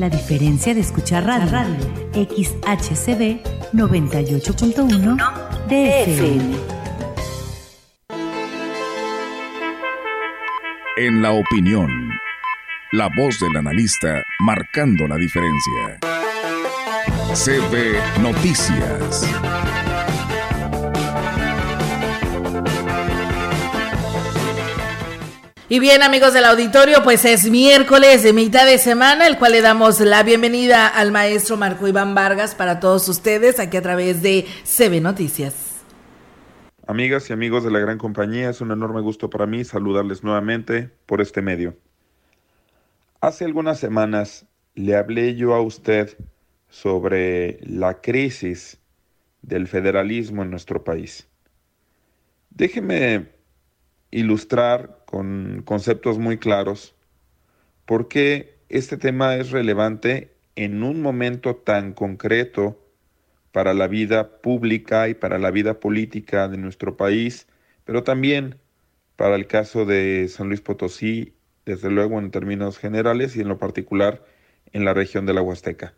[0.00, 1.76] La diferencia de escuchar radio, radio.
[2.14, 3.42] XHCB
[3.74, 5.18] 98.1
[5.68, 6.56] DFM.
[10.96, 11.90] En la opinión,
[12.92, 15.98] la voz del analista marcando la diferencia.
[17.34, 19.28] CB Noticias.
[25.72, 29.60] Y bien, amigos del auditorio, pues es miércoles de mitad de semana, el cual le
[29.60, 34.46] damos la bienvenida al maestro Marco Iván Vargas para todos ustedes aquí a través de
[34.64, 35.84] CB Noticias.
[36.88, 40.90] Amigas y amigos de la gran compañía, es un enorme gusto para mí saludarles nuevamente
[41.06, 41.76] por este medio.
[43.20, 46.18] Hace algunas semanas le hablé yo a usted
[46.68, 48.80] sobre la crisis
[49.42, 51.28] del federalismo en nuestro país.
[52.50, 53.28] Déjeme
[54.10, 56.94] ilustrar con conceptos muy claros
[57.84, 62.80] por qué este tema es relevante en un momento tan concreto
[63.50, 67.48] para la vida pública y para la vida política de nuestro país,
[67.84, 68.60] pero también
[69.16, 71.34] para el caso de San Luis Potosí,
[71.66, 74.24] desde luego en términos generales y en lo particular
[74.72, 75.94] en la región de la Huasteca.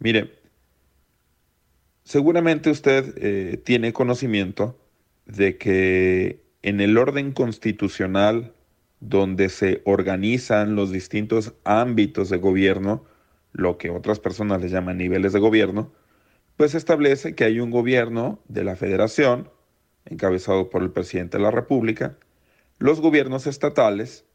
[0.00, 0.40] Mire,
[2.02, 4.76] seguramente usted eh, tiene conocimiento
[5.26, 8.54] de que en el orden constitucional
[9.00, 13.04] donde se organizan los distintos ámbitos de gobierno,
[13.52, 15.92] lo que otras personas les llaman niveles de gobierno,
[16.56, 19.50] pues establece que hay un gobierno de la federación,
[20.04, 22.18] encabezado por el presidente de la República,
[22.78, 24.26] los gobiernos estatales,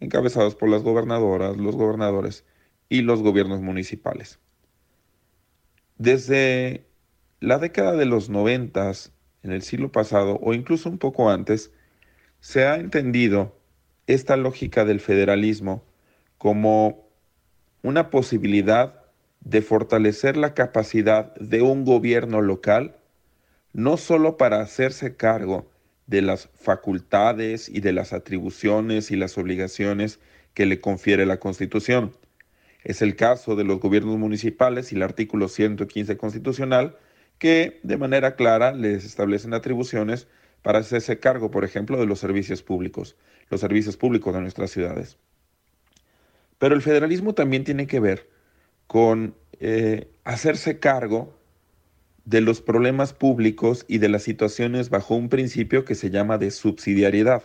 [0.00, 2.44] encabezados por las gobernadoras, los gobernadores
[2.88, 4.40] y los gobiernos municipales.
[5.96, 6.86] Desde
[7.40, 9.12] la década de los noventas,
[9.42, 11.72] en el siglo pasado, o incluso un poco antes,
[12.40, 13.56] se ha entendido
[14.06, 15.84] esta lógica del federalismo
[16.38, 17.08] como
[17.82, 19.02] una posibilidad
[19.40, 22.96] de fortalecer la capacidad de un gobierno local,
[23.72, 25.70] no solo para hacerse cargo
[26.06, 30.20] de las facultades y de las atribuciones y las obligaciones
[30.54, 32.12] que le confiere la Constitución.
[32.82, 36.96] Es el caso de los gobiernos municipales y el artículo 115 constitucional,
[37.38, 40.26] que de manera clara les establecen atribuciones
[40.62, 43.16] para hacerse cargo, por ejemplo, de los servicios públicos,
[43.48, 45.18] los servicios públicos de nuestras ciudades.
[46.58, 48.28] Pero el federalismo también tiene que ver
[48.86, 51.38] con eh, hacerse cargo
[52.24, 56.50] de los problemas públicos y de las situaciones bajo un principio que se llama de
[56.50, 57.42] subsidiariedad.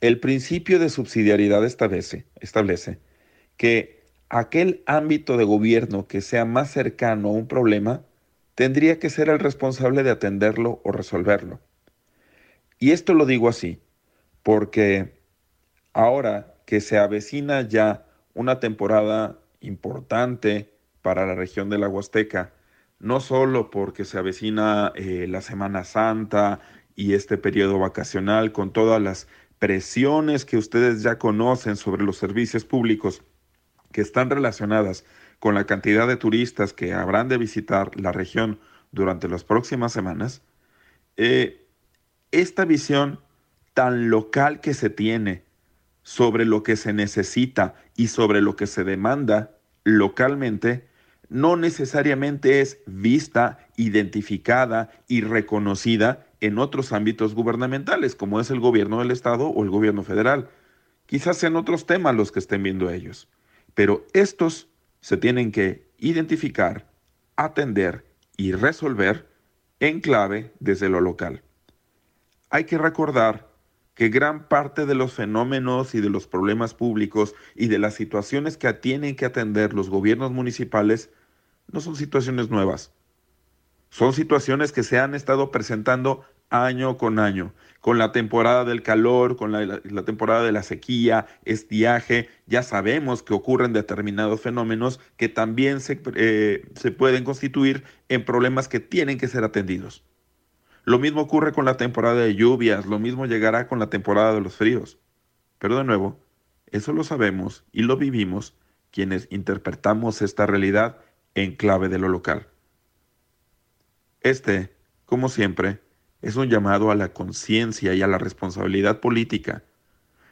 [0.00, 2.98] El principio de subsidiariedad establece, establece
[3.56, 8.02] que aquel ámbito de gobierno que sea más cercano a un problema
[8.56, 11.60] tendría que ser el responsable de atenderlo o resolverlo.
[12.78, 13.80] Y esto lo digo así,
[14.42, 15.20] porque
[15.92, 22.54] ahora que se avecina ya una temporada importante para la región de la Huasteca,
[22.98, 26.60] no solo porque se avecina eh, la Semana Santa
[26.94, 29.28] y este periodo vacacional con todas las
[29.58, 33.22] presiones que ustedes ya conocen sobre los servicios públicos
[33.92, 35.04] que están relacionadas
[35.46, 38.58] con la cantidad de turistas que habrán de visitar la región
[38.90, 40.42] durante las próximas semanas,
[41.16, 41.68] eh,
[42.32, 43.20] esta visión
[43.72, 45.44] tan local que se tiene
[46.02, 50.88] sobre lo que se necesita y sobre lo que se demanda localmente,
[51.28, 58.98] no necesariamente es vista, identificada y reconocida en otros ámbitos gubernamentales, como es el gobierno
[58.98, 60.48] del Estado o el gobierno federal.
[61.06, 63.28] Quizás sean otros temas los que estén viendo ellos,
[63.76, 64.70] pero estos
[65.06, 66.90] se tienen que identificar,
[67.36, 68.04] atender
[68.36, 69.28] y resolver
[69.78, 71.44] en clave desde lo local.
[72.50, 73.48] Hay que recordar
[73.94, 78.56] que gran parte de los fenómenos y de los problemas públicos y de las situaciones
[78.56, 81.10] que tienen que atender los gobiernos municipales
[81.70, 82.90] no son situaciones nuevas.
[83.90, 87.54] Son situaciones que se han estado presentando año con año,
[87.86, 93.32] con la temporada del calor, con la, temporada de la sequía, estiaje, ya sabemos que
[93.32, 99.28] ocurren determinados fenómenos que también se, eh, se pueden constituir en problemas que tienen que
[99.28, 100.02] ser atendidos.
[100.82, 104.40] Lo mismo ocurre con la temporada de lluvias, lo mismo llegará con la temporada de
[104.40, 104.98] los fríos.
[105.60, 106.18] Pero de nuevo,
[106.72, 108.56] eso lo sabemos y lo vivimos
[108.90, 110.98] quienes interpretamos esta realidad
[111.36, 112.48] en clave de lo local.
[114.22, 114.74] Este,
[115.04, 115.85] como siempre,
[116.22, 119.64] es un llamado a la conciencia y a la responsabilidad política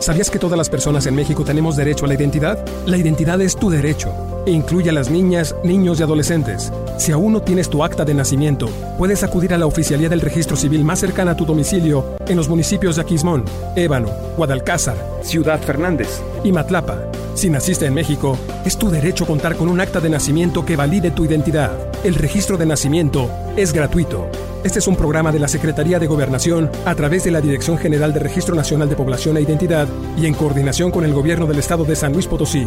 [0.00, 2.64] ¿Sabías que todas las personas en México tenemos derecho a la identidad?
[2.86, 4.12] La identidad es tu derecho
[4.46, 6.72] e incluye a las niñas, niños y adolescentes.
[6.98, 10.56] Si aún no tienes tu acta de nacimiento, puedes acudir a la oficialía del registro
[10.56, 13.44] civil más cercana a tu domicilio en los municipios de Aquismón,
[13.74, 17.10] Ébano, Guadalcázar, Ciudad Fernández y Matlapa.
[17.34, 21.10] Si naciste en México, es tu derecho contar con un acta de nacimiento que valide
[21.10, 21.70] tu identidad.
[22.04, 24.28] El registro de nacimiento es gratuito.
[24.64, 28.12] Este es un programa de la Secretaría de Gobernación a través de la Dirección General
[28.12, 29.86] de Registro Nacional de Población e Identidad
[30.16, 32.66] y en coordinación con el Gobierno del Estado de San Luis Potosí.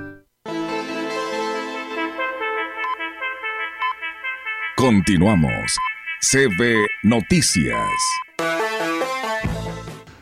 [4.81, 5.77] Continuamos.
[6.21, 7.77] CB Noticias.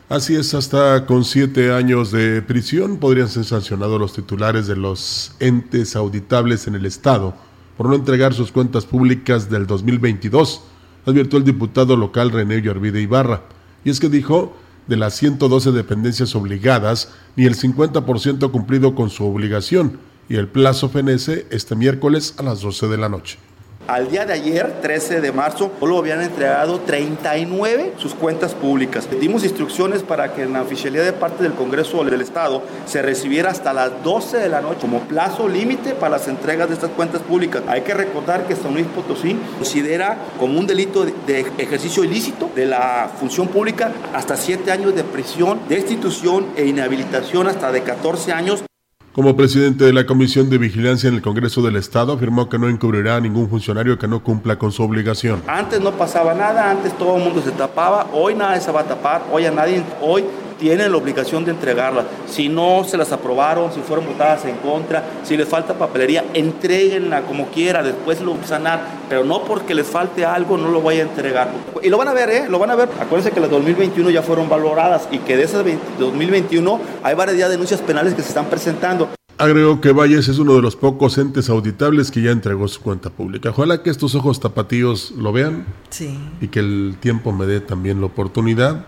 [0.10, 5.34] Así es, hasta con siete años de prisión podrían ser sancionados los titulares de los
[5.40, 7.36] entes auditables en el Estado
[7.78, 10.64] por no entregar sus cuentas públicas del 2022,
[11.06, 13.44] advirtió el diputado local René Yorvide Ibarra.
[13.86, 14.58] Y es que dijo,
[14.88, 20.90] de las 112 dependencias obligadas, ni el 50% cumplido con su obligación, y el plazo
[20.90, 23.40] fenece este miércoles a las 12 de la noche.
[23.90, 29.10] Al día de ayer, 13 de marzo, solo habían entregado 39 sus cuentas públicas.
[29.20, 33.50] Dimos instrucciones para que en la oficialidad de parte del Congreso del Estado se recibiera
[33.50, 37.24] hasta las 12 de la noche como plazo límite para las entregas de estas cuentas
[37.24, 37.64] públicas.
[37.68, 42.68] Hay que recordar que San Luis Potosí considera como un delito de ejercicio ilícito de
[42.68, 48.64] la función pública hasta 7 años de prisión, destitución e inhabilitación hasta de 14 años
[49.14, 52.70] como presidente de la Comisión de Vigilancia en el Congreso del Estado, afirmó que no
[52.70, 55.42] encubrirá a ningún funcionario que no cumpla con su obligación.
[55.48, 58.86] Antes no pasaba nada, antes todo el mundo se tapaba, hoy nada se va a
[58.86, 60.24] tapar, hoy a nadie, hoy
[60.60, 62.06] tienen la obligación de entregarlas.
[62.28, 67.22] Si no se las aprobaron, si fueron votadas en contra, si les falta papelería, entreguenla
[67.22, 71.04] como quiera, después lo sanar, pero no porque les falte algo no lo voy a
[71.04, 71.50] entregar.
[71.82, 72.46] Y lo van a ver, ¿eh?
[72.50, 72.90] Lo van a ver.
[73.00, 75.66] Acuérdense que las 2021 ya fueron valoradas y que de esas
[76.00, 79.10] 2021 hay varias denuncias penales que se están presentando.
[79.38, 83.10] Agregó que Valles es uno de los pocos entes auditables que ya entregó su cuenta
[83.10, 83.52] pública.
[83.52, 86.20] Ojalá que estos ojos tapatíos lo vean sí.
[86.42, 88.86] y que el tiempo me dé también la oportunidad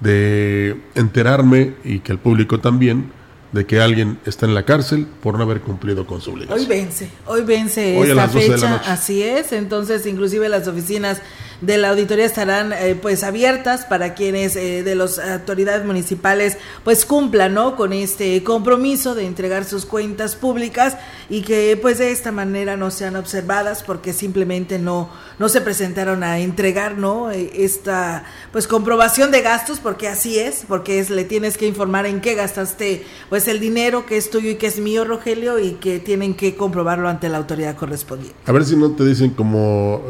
[0.00, 3.12] de enterarme y que el público también
[3.54, 6.58] de que alguien está en la cárcel por no haber cumplido con su obligación.
[6.58, 11.22] Hoy vence, hoy vence hoy esta fecha, así es, entonces inclusive las oficinas
[11.60, 17.04] de la auditoría estarán eh, pues abiertas para quienes eh, de las autoridades municipales pues
[17.04, 17.76] cumplan ¿no?
[17.76, 20.96] con este compromiso de entregar sus cuentas públicas
[21.28, 26.22] y que pues de esta manera no sean observadas porque simplemente no no se presentaron
[26.22, 31.24] a entregar no eh, esta pues comprobación de gastos porque así es porque es le
[31.24, 34.78] tienes que informar en qué gastaste pues el dinero que es tuyo y que es
[34.78, 38.92] mío Rogelio y que tienen que comprobarlo ante la autoridad correspondiente a ver si no
[38.92, 40.02] te dicen como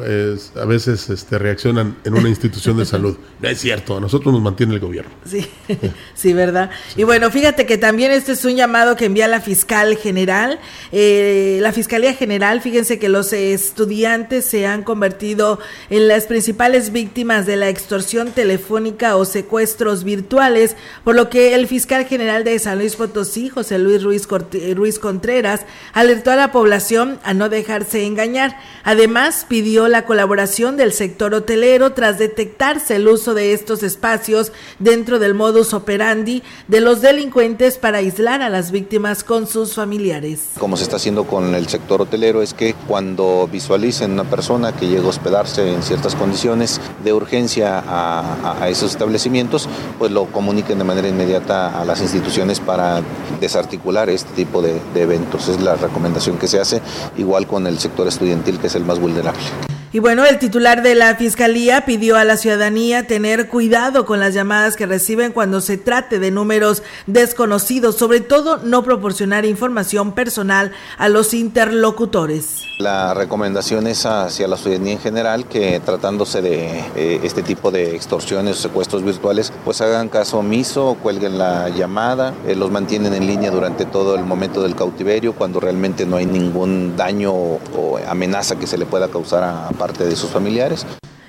[0.56, 3.16] a veces este reaccionan en una institución de salud.
[3.40, 5.10] No es cierto, a nosotros nos mantiene el gobierno.
[5.26, 5.46] Sí,
[6.14, 6.70] sí, ¿verdad?
[6.96, 10.58] Y bueno, fíjate que también este es un llamado que envía la fiscal general.
[10.90, 15.58] Eh, la Fiscalía General, fíjense que los estudiantes se han convertido
[15.90, 21.66] en las principales víctimas de la extorsión telefónica o secuestros virtuales, por lo que el
[21.66, 24.26] fiscal general de San Luis Potosí, José Luis Ruiz,
[24.74, 28.56] Ruiz Contreras, alertó a la población a no dejarse engañar.
[28.82, 35.18] Además, pidió la colaboración del sector hotelero tras detectarse el uso de estos espacios dentro
[35.18, 40.48] del modus operandi de los delincuentes para aislar a las víctimas con sus familiares.
[40.58, 44.88] Como se está haciendo con el sector hotelero es que cuando visualicen una persona que
[44.88, 49.68] llega a hospedarse en ciertas condiciones de urgencia a, esos establecimientos,
[49.98, 53.02] pues lo comuniquen de manera inmediata a las instituciones para
[53.40, 55.48] desarticular este tipo de eventos.
[55.48, 56.80] Es la recomendación que se hace,
[57.16, 59.73] igual con el sector estudiantil que es el más vulnerable.
[59.94, 64.34] Y bueno, el titular de la Fiscalía pidió a la ciudadanía tener cuidado con las
[64.34, 70.72] llamadas que reciben cuando se trate de números desconocidos, sobre todo no proporcionar información personal
[70.98, 72.64] a los interlocutores.
[72.80, 77.94] La recomendación es hacia la ciudadanía en general que tratándose de eh, este tipo de
[77.94, 83.28] extorsiones o secuestros virtuales, pues hagan caso omiso, cuelguen la llamada, eh, los mantienen en
[83.28, 87.60] línea durante todo el momento del cautiverio cuando realmente no hay ningún daño o,
[88.08, 90.86] amenaza que se le pueda causar a parte de sus familiares.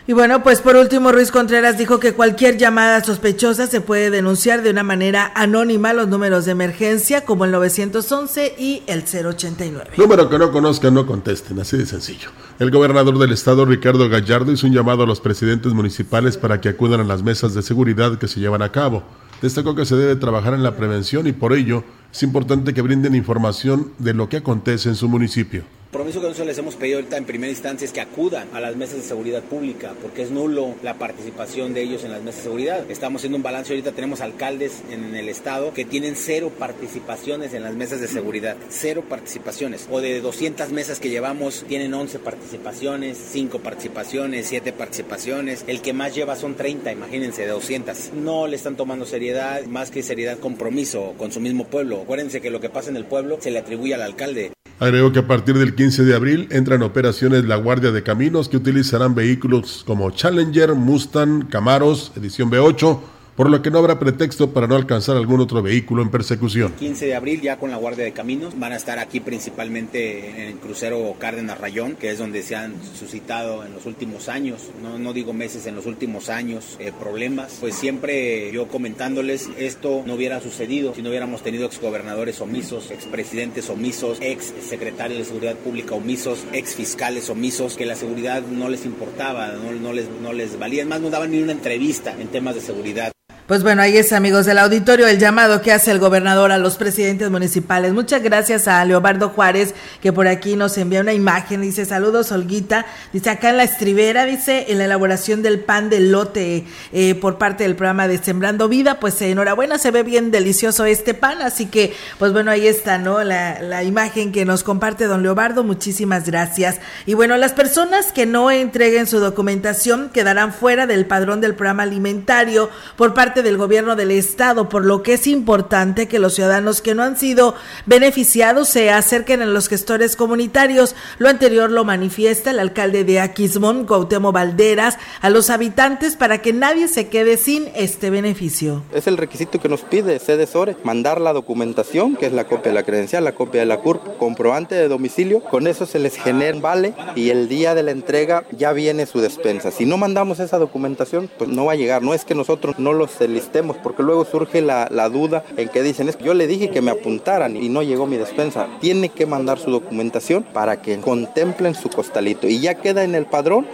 [0.07, 4.61] Y bueno, pues por último, Ruiz Contreras dijo que cualquier llamada sospechosa se puede denunciar
[4.61, 9.95] de una manera anónima los números de emergencia como el 911 y el 089.
[9.97, 12.29] Número que no conozcan, no contesten, así de sencillo.
[12.57, 16.69] El gobernador del estado, Ricardo Gallardo, hizo un llamado a los presidentes municipales para que
[16.69, 19.03] acudan a las mesas de seguridad que se llevan a cabo.
[19.41, 21.83] Destacó que se debe trabajar en la prevención y por ello
[22.13, 26.47] es importante que brinden información de lo que acontece en su municipio compromiso que nosotros
[26.47, 29.41] les hemos pedido ahorita en primera instancia es que acudan a las mesas de seguridad
[29.41, 32.91] pública, porque es nulo la participación de ellos en las mesas de seguridad.
[32.91, 37.63] Estamos haciendo un balance ahorita, tenemos alcaldes en el estado que tienen cero participaciones en
[37.63, 39.87] las mesas de seguridad, cero participaciones.
[39.89, 45.63] O de 200 mesas que llevamos, tienen 11 participaciones, 5 participaciones, 7 participaciones.
[45.65, 48.11] El que más lleva son 30, imagínense, de 200.
[48.15, 52.01] No le están tomando seriedad, más que seriedad, compromiso con su mismo pueblo.
[52.01, 54.51] Acuérdense que lo que pasa en el pueblo se le atribuye al alcalde.
[54.77, 58.57] Agregó que a partir del 15 de abril entran operaciones la Guardia de Caminos que
[58.57, 62.99] utilizarán vehículos como Challenger, Mustang, Camaros, edición B8,
[63.35, 66.73] por lo que no habrá pretexto para no alcanzar algún otro vehículo en persecución.
[66.79, 70.47] 15 de abril ya con la Guardia de Caminos van a estar aquí principalmente en
[70.47, 74.97] el crucero Cárdenas Rayón, que es donde se han suscitado en los últimos años, no,
[74.97, 77.57] no digo meses, en los últimos años eh, problemas.
[77.59, 83.69] Pues siempre yo comentándoles esto no hubiera sucedido si no hubiéramos tenido exgobernadores omisos, expresidentes
[83.69, 88.85] omisos, ex secretarios de Seguridad Pública omisos, ex fiscales omisos, que la seguridad no les
[88.85, 92.55] importaba, no, no les, no les valía, más no daban ni una entrevista en temas
[92.55, 93.11] de seguridad.
[93.47, 96.77] Pues bueno, ahí es amigos del auditorio el llamado que hace el gobernador a los
[96.77, 97.93] presidentes municipales.
[97.93, 101.61] Muchas gracias a Leobardo Juárez que por aquí nos envía una imagen.
[101.61, 102.87] Dice saludos Olguita.
[103.13, 107.37] Dice acá en la estribera, dice en la elaboración del pan de lote eh, por
[107.37, 108.99] parte del programa de Sembrando Vida.
[108.99, 111.43] Pues enhorabuena, se ve bien delicioso este pan.
[111.43, 113.23] Así que pues bueno, ahí está, ¿no?
[113.23, 115.63] La, la imagen que nos comparte don Leobardo.
[115.63, 116.79] Muchísimas gracias.
[117.05, 121.83] Y bueno, las personas que no entreguen su documentación quedarán fuera del padrón del programa
[121.83, 126.81] alimentario por parte del gobierno del estado, por lo que es importante que los ciudadanos
[126.81, 127.55] que no han sido
[127.85, 130.95] beneficiados se acerquen a los gestores comunitarios.
[131.17, 136.53] Lo anterior lo manifiesta el alcalde de Aquismón, Cuauhtémoc Valderas, a los habitantes para que
[136.53, 138.83] nadie se quede sin este beneficio.
[138.93, 142.75] Es el requisito que nos pide CDSORE, mandar la documentación, que es la copia de
[142.75, 146.45] la credencial, la copia de la CURP, comprobante de domicilio, con eso se les genera
[146.53, 149.71] vale y el día de la entrega ya viene su despensa.
[149.71, 152.01] Si no mandamos esa documentación, pues no va a llegar.
[152.01, 156.09] No es que nosotros no los listemos, porque luego surge la, duda en que dicen,
[156.09, 158.67] es que yo le dije que me apuntaran y no llegó mi despensa.
[158.81, 163.25] Tiene que mandar su documentación para que contemplen su costalito y ya queda en el
[163.25, 163.65] padrón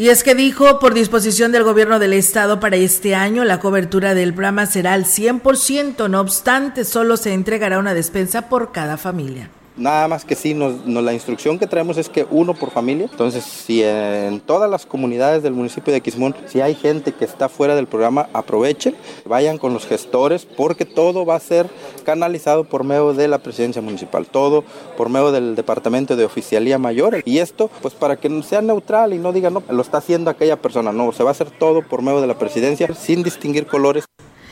[0.00, 4.14] y es que dijo, por disposición del gobierno del estado para este año, la cobertura
[4.14, 9.50] del programa será al 100%, no obstante, solo se entregará una despensa por cada familia.
[9.78, 13.06] Nada más que sí, la instrucción que traemos es que uno por familia.
[13.08, 17.48] Entonces, si en todas las comunidades del municipio de Quismón, si hay gente que está
[17.48, 21.70] fuera del programa, aprovechen, vayan con los gestores, porque todo va a ser
[22.04, 24.64] canalizado por medio de la presidencia municipal, todo
[24.96, 27.22] por medio del departamento de oficialía mayor.
[27.24, 30.56] Y esto, pues para que sea neutral y no digan, no, lo está haciendo aquella
[30.56, 34.06] persona, no, se va a hacer todo por medio de la presidencia sin distinguir colores.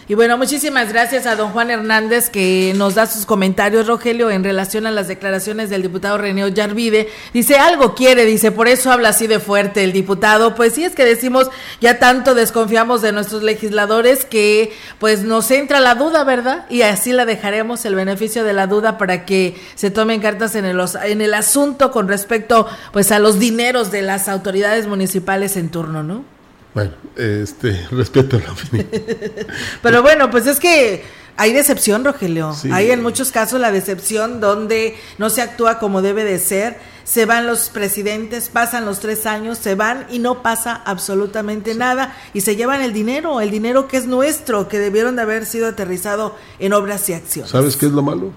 [0.08, 4.44] Y bueno, muchísimas gracias a don Juan Hernández que nos da sus comentarios, Rogelio, en
[4.44, 7.08] relación a las declaraciones del diputado René Yarvide.
[7.34, 10.54] Dice, algo quiere, dice, por eso habla así de fuerte el diputado.
[10.54, 11.50] Pues sí, es que decimos,
[11.80, 16.66] ya tanto desconfiamos de nuestros legisladores que pues nos entra la duda, ¿verdad?
[16.70, 20.66] Y así la dejaremos el beneficio de la duda para que se tomen cartas en
[20.66, 25.68] el, en el asunto con respecto pues a los dineros de las autoridades municipales en
[25.68, 26.35] turno, ¿no?
[26.76, 28.86] Bueno, este, respeto la opinión.
[29.82, 31.02] Pero bueno, pues es que
[31.38, 32.54] hay decepción, Rogelio.
[32.70, 37.24] Hay en muchos casos la decepción donde no se actúa como debe de ser se
[37.24, 42.42] van los presidentes, pasan los tres años, se van y no pasa absolutamente nada y
[42.42, 46.34] se llevan el dinero, el dinero que es nuestro, que debieron de haber sido aterrizado
[46.58, 47.52] en obras y acciones.
[47.52, 48.32] ¿Sabes qué es lo malo?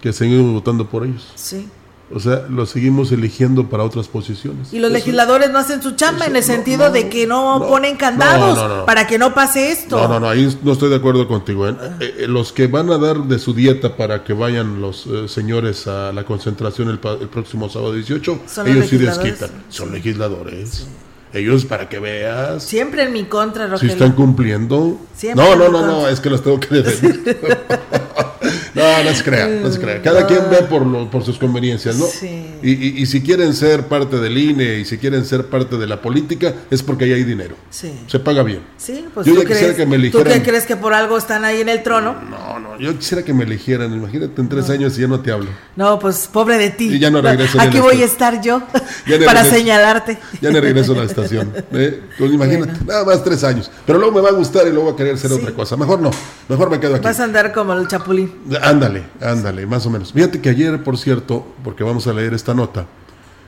[0.00, 1.30] Que seguimos votando por ellos.
[1.36, 1.68] Sí.
[2.14, 4.72] O sea, los seguimos eligiendo para otras posiciones.
[4.72, 8.84] Y los legisladores no hacen su chamba en el sentido de que no, ponen candados
[8.86, 9.96] para que no pase esto.
[9.96, 11.68] No, no, no, ahí no estoy de acuerdo contigo.
[11.68, 11.74] ¿eh?
[11.98, 15.88] Eh, eh, los que van a dar de su dieta para que vayan los señores
[15.88, 19.50] a la concentración el, próximo sábado 18, ellos sí desquitan.
[19.68, 20.86] Son legisladores.
[21.32, 22.62] Ellos para que veas.
[22.62, 23.78] Siempre en mi contra, Rogelio.
[23.80, 24.96] Si están cumpliendo.
[25.34, 27.66] no, no, no, no, es que los tengo que defender.
[28.76, 30.02] No, no se crea, no se crea.
[30.02, 32.04] Cada quien ve por, lo, por sus conveniencias, ¿no?
[32.04, 32.46] Sí.
[32.62, 36.02] Y, y, si quieren ser parte del INE y si quieren ser parte de la
[36.02, 37.56] política, es porque ahí hay dinero.
[37.70, 37.92] Sí.
[38.06, 38.60] Se paga bien.
[38.76, 40.30] Sí, pues yo ya quisiera que me eligieran.
[40.30, 42.16] ¿Tú qué crees que por algo están ahí en el trono?
[42.28, 43.94] No, no, yo quisiera que me eligieran.
[43.94, 45.48] Imagínate en tres años y ya no te hablo.
[45.74, 46.94] No, pues pobre de ti.
[46.94, 47.58] Y ya no regreso.
[47.58, 48.62] Aquí voy a estar yo
[49.24, 50.18] para señalarte.
[50.42, 51.50] Ya no regreso a la estación.
[51.72, 52.02] ¿eh?
[52.18, 53.70] Pues imagínate, nada más tres años.
[53.86, 55.76] Pero luego me va a gustar y luego voy a querer ser otra cosa.
[55.76, 56.10] Mejor no,
[56.48, 57.04] mejor me quedo aquí.
[57.04, 58.32] Vas a andar como el chapulín.
[58.66, 60.12] Ándale, ándale, más o menos.
[60.12, 62.86] Fíjate que ayer, por cierto, porque vamos a leer esta nota,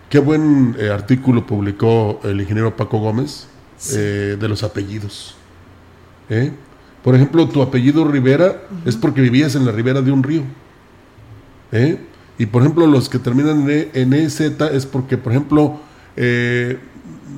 [0.08, 3.48] qué buen eh, artículo publicó el ingeniero Paco Gómez
[3.94, 5.34] eh, de los apellidos.
[6.30, 6.52] ¿Eh?
[7.02, 10.42] Por ejemplo, tu apellido Rivera es porque vivías en la ribera de un río.
[12.38, 15.80] Y por ejemplo, los que terminan en EZ es porque, por ejemplo,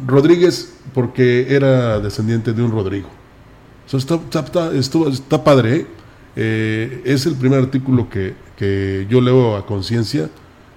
[0.06, 3.08] Rodríguez, porque era descendiente de un Rodrigo.
[3.86, 5.86] Eso está, está, está padre,
[6.36, 7.02] ¿eh?
[7.02, 10.28] Eh, es el primer artículo que, que yo leo a conciencia,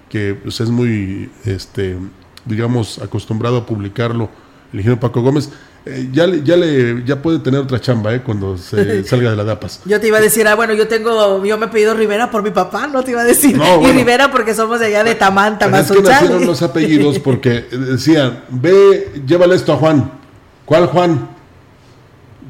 [0.08, 1.96] que pues, es muy, este,
[2.44, 4.28] digamos, acostumbrado a publicarlo
[4.72, 5.50] el ingeniero Paco Gómez.
[5.86, 9.44] Eh, ya, ya, le, ya puede tener otra chamba eh, cuando se salga de la
[9.44, 9.82] DAPAS.
[9.84, 12.42] Yo te iba a decir, ah, bueno, yo tengo, yo me he pedido Rivera por
[12.42, 13.60] mi papá, no te iba a decir.
[13.82, 18.44] y Rivera porque somos de allá de Tamán, Es que nacieron los apellidos porque decían,
[18.48, 20.10] ve, llévale esto a Juan.
[20.64, 21.28] ¿Cuál Juan?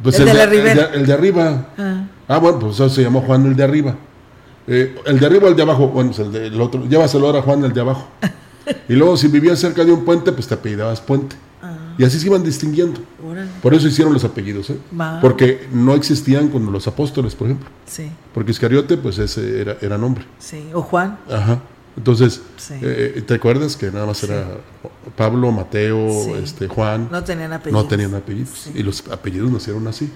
[0.03, 0.91] Pues el, de, la Rivera.
[0.95, 1.69] El de, arriba.
[1.77, 2.05] Ah.
[2.29, 3.97] Ah, bueno, pues eso se llamó Juan el de arriba.
[4.67, 7.41] Eh, el de arriba o el de abajo, bueno, pues el, de, otro, llévaselo ahora
[7.41, 8.09] a Juan el de abajo.
[8.89, 11.37] y luego si vivías cerca de un puente, pues te apellidabas puente.
[11.63, 11.95] Ah.
[11.99, 13.01] Y así se iban distinguiendo.
[13.63, 14.79] Por eso hicieron los apellidos, ¿eh?
[15.21, 17.69] Porque no existían con los apóstoles, por ejemplo.
[17.87, 18.11] Sí.
[18.33, 20.25] Porque Iscariote, pues ese era, era nombre.
[20.39, 21.19] Sí, o Juan.
[21.31, 21.61] Ajá.
[21.97, 24.59] Entonces, eh, ¿te acuerdas que nada más era
[25.17, 27.09] Pablo, Mateo, este Juan?
[27.11, 27.83] No tenían apellidos.
[27.83, 28.69] No tenían apellidos.
[28.75, 30.11] Y los apellidos nacieron así.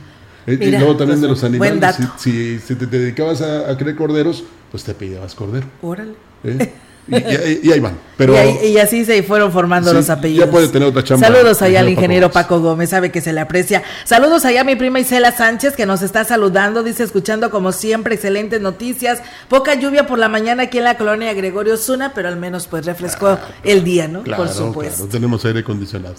[0.49, 1.97] Eh, y luego también de los animales.
[2.17, 5.67] Si, si, te dedicabas a, a, crear corderos, pues te pedías cordero.
[5.83, 6.15] Órale.
[6.45, 6.73] ¿Eh?
[7.09, 7.99] Y, ahí van.
[8.17, 10.47] Pero, y, así se fueron formando los apellidos.
[10.47, 11.27] Ya puede tener otra chamba.
[11.27, 12.61] Saludos allá al ingeniero Paco.
[12.61, 13.83] Gómez, sabe que se le aprecia.
[14.05, 16.83] Saludos allá a mi prima Isela Sánchez, que nos está saludando.
[16.83, 19.23] Dice, escuchando como siempre, excelentes noticias.
[19.49, 22.85] Poca lluvia por la mañana aquí en la colonia Gregorio Zuna, pero al menos pues
[22.85, 24.25] refrescó el día, ¿no?
[24.25, 25.07] por supuesto.
[25.07, 26.15] tenemos aire acondicionado.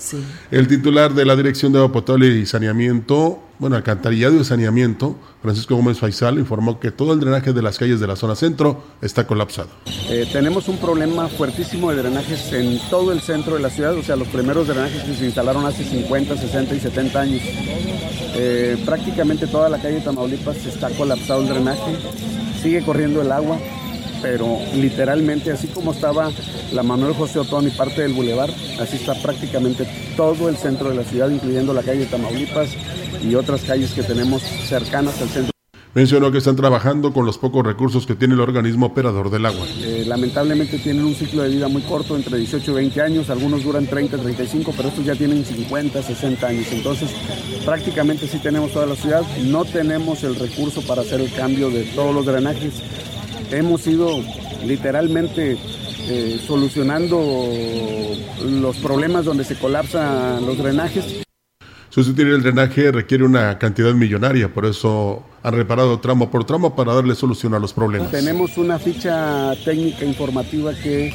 [0.49, 5.76] El titular de la Dirección de Agua Potable y Saneamiento bueno, alcantarillado y saneamiento, Francisco
[5.76, 9.28] Gómez Faisal informó que todo el drenaje de las calles de la zona centro está
[9.28, 9.68] colapsado.
[10.10, 14.01] Eh, tenemos un problema fuertísimo de drenajes en todo el centro de la ciudad, o
[14.01, 17.41] sea, los primeros drenajes que se instalaron hace 50, 60 y 70 años.
[18.36, 21.97] Eh, prácticamente toda la calle de Tamaulipas está colapsado el drenaje,
[22.62, 23.57] sigue corriendo el agua,
[24.22, 26.32] pero literalmente así como estaba
[26.72, 28.49] la Manuel José Otón y parte del bulevar,
[28.80, 32.70] así está prácticamente todo el centro de la ciudad, incluyendo la calle de Tamaulipas,
[33.24, 35.51] y otras calles que tenemos cercanas al centro.
[35.95, 39.65] Mencionó que están trabajando con los pocos recursos que tiene el organismo operador del agua.
[39.82, 43.63] Eh, lamentablemente tienen un ciclo de vida muy corto, entre 18 y 20 años, algunos
[43.63, 46.67] duran 30, 35, pero estos ya tienen 50, 60 años.
[46.72, 47.09] Entonces,
[47.65, 51.84] prácticamente sí tenemos toda la ciudad, no tenemos el recurso para hacer el cambio de
[51.86, 52.84] todos los drenajes.
[53.52, 54.24] Hemos ido
[54.66, 55.58] literalmente
[56.08, 57.20] eh, solucionando
[58.43, 61.24] los problemas donde se colapsan los drenajes.
[61.89, 66.93] Sustituir el drenaje requiere una cantidad millonaria, por eso han reparado tramo por tramo para
[66.93, 68.11] darle solución a los problemas.
[68.11, 71.07] Tenemos una ficha técnica informativa que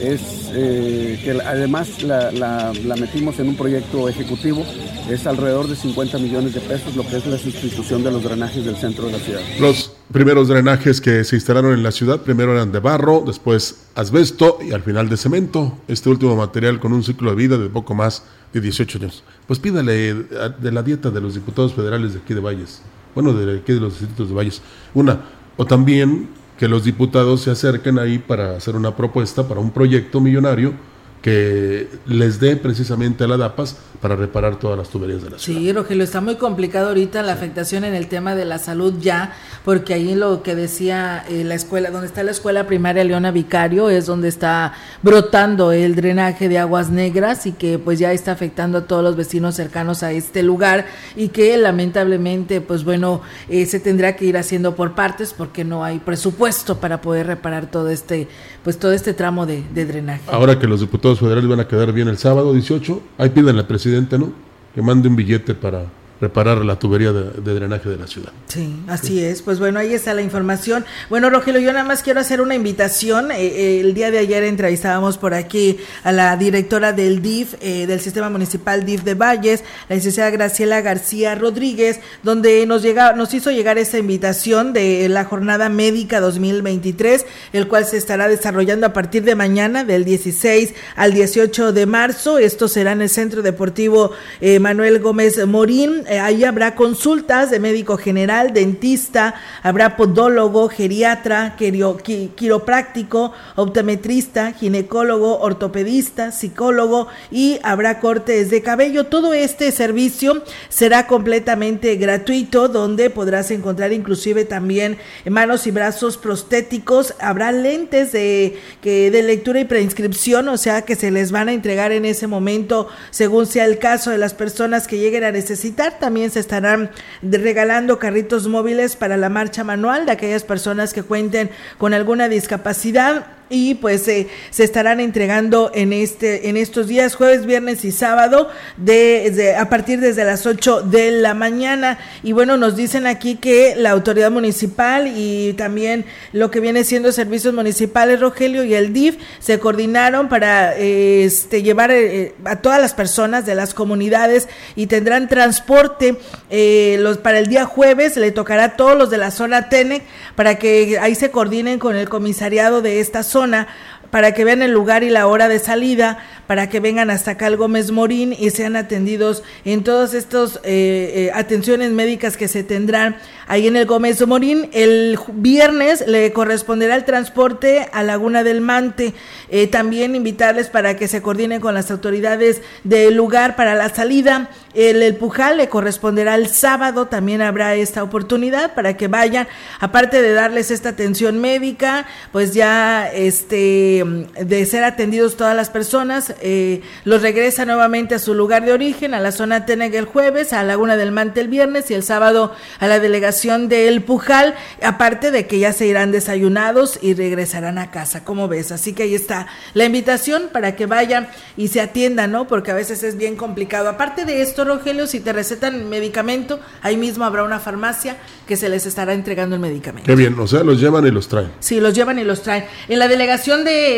[0.00, 4.64] es eh, que además la, metimos en un proyecto ejecutivo,
[5.10, 8.64] es alrededor de 50 millones de pesos lo que es la sustitución de los drenajes
[8.64, 9.40] del centro de la ciudad.
[9.58, 14.58] Los primeros drenajes que se instalaron en la ciudad primero eran de barro, después asbesto
[14.64, 15.78] y al final de cemento.
[15.88, 18.22] Este último material con un ciclo de vida de poco más
[18.52, 19.24] de 18 años.
[19.46, 22.82] Pues pídale de la dieta de los diputados federales de aquí de Valles
[23.14, 24.62] bueno, de de los distritos de Valles.
[24.94, 25.20] Una,
[25.56, 30.20] o también que los diputados se acerquen ahí para hacer una propuesta para un proyecto
[30.20, 30.74] millonario
[31.22, 35.60] que les dé precisamente a la DAPAS para reparar todas las tuberías de la ciudad.
[35.60, 39.32] Sí, Rogelio, está muy complicado ahorita la afectación en el tema de la salud ya,
[39.64, 43.88] porque ahí lo que decía eh, la escuela, donde está la escuela primaria Leona Vicario,
[43.88, 48.78] es donde está brotando el drenaje de aguas negras y que pues ya está afectando
[48.78, 53.78] a todos los vecinos cercanos a este lugar y que lamentablemente pues bueno, eh, se
[53.78, 58.26] tendrá que ir haciendo por partes porque no hay presupuesto para poder reparar todo este,
[58.64, 60.22] pues todo este tramo de, de drenaje.
[60.26, 63.66] Ahora que los diputados federales van a quedar bien el sábado 18, ahí piden al
[63.66, 64.32] presidente, ¿no?
[64.74, 65.84] Que mande un billete para
[66.22, 68.32] reparar la tubería de, drenaje de la ciudad.
[68.46, 69.42] Sí, así es.
[69.42, 70.84] Pues bueno, ahí está la información.
[71.10, 73.32] Bueno, Rogelio, yo nada más quiero hacer una invitación.
[73.32, 77.88] Eh, eh, el día de ayer entrevistábamos por aquí a la directora del DIF, eh,
[77.88, 83.34] del Sistema Municipal DIF de Valles, la licenciada Graciela García Rodríguez, donde nos, llega, nos
[83.34, 88.92] hizo llegar esa invitación de la Jornada Médica 2023, el cual se estará desarrollando a
[88.92, 92.38] partir de mañana, del 16 al 18 de marzo.
[92.38, 94.12] Esto será en el Centro Deportivo
[94.60, 103.32] Manuel Gómez Morín eh, ahí habrá consultas de médico general, dentista, habrá podólogo, geriatra, quiropráctico,
[103.56, 109.04] optometrista, ginecólogo, ortopedista, psicólogo y habrá cortes de cabello.
[109.06, 117.14] Todo este servicio será completamente gratuito donde podrás encontrar inclusive también manos y brazos prostéticos,
[117.20, 121.90] habrá lentes de, de lectura y preinscripción, o sea que se les van a entregar
[121.90, 126.32] en ese momento según sea el caso de las personas que lleguen a necesitar también
[126.32, 126.90] se estarán
[127.22, 131.48] regalando carritos móviles para la marcha manual de aquellas personas que cuenten
[131.78, 137.84] con alguna discapacidad y pues se estarán entregando en este en estos días jueves, viernes
[137.84, 138.48] y sábado
[138.78, 141.98] de, a partir desde las 8 de la mañana.
[142.22, 147.12] Y bueno nos dicen aquí que la autoridad municipal y también lo que viene siendo
[147.12, 152.94] servicios municipales Rogelio y el DIF se coordinaron para este llevar eh, a todas las
[152.94, 156.16] personas de las comunidades y tendrán transporte
[156.48, 158.16] eh, los para el día jueves.
[158.16, 160.02] Le tocará a todos los de la zona TENEC
[160.36, 163.66] para que ahí se coordinen con el comisariado de esta zona persona
[164.12, 167.46] para que vean el lugar y la hora de salida, para que vengan hasta acá
[167.46, 172.62] al Gómez Morín y sean atendidos en todas estas eh, eh, atenciones médicas que se
[172.62, 174.68] tendrán ahí en el Gómez Morín.
[174.74, 179.14] El viernes le corresponderá el transporte a Laguna del Mante.
[179.48, 184.50] Eh, también invitarles para que se coordinen con las autoridades del lugar para la salida.
[184.74, 189.48] El, el Pujal le corresponderá el sábado, también habrá esta oportunidad para que vayan,
[189.80, 196.34] aparte de darles esta atención médica, pues ya este de ser atendidos todas las personas,
[196.40, 200.52] eh, los regresa nuevamente a su lugar de origen, a la zona Teneg el jueves,
[200.52, 204.54] a Laguna del Mante el viernes y el sábado a la delegación de El Pujal,
[204.82, 208.72] aparte de que ya se irán desayunados y regresarán a casa, como ves.
[208.72, 212.46] Así que ahí está la invitación para que vayan y se atiendan, ¿no?
[212.46, 213.88] Porque a veces es bien complicado.
[213.88, 218.68] Aparte de esto, Rogelio, si te recetan medicamento, ahí mismo habrá una farmacia que se
[218.68, 220.06] les estará entregando el medicamento.
[220.06, 221.50] Qué bien, o sea, los llevan y los traen.
[221.60, 222.64] Sí, los llevan y los traen.
[222.88, 223.91] En la delegación de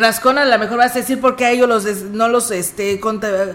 [0.00, 3.00] Rascona, a lo mejor vas a decir porque a ellos los no los este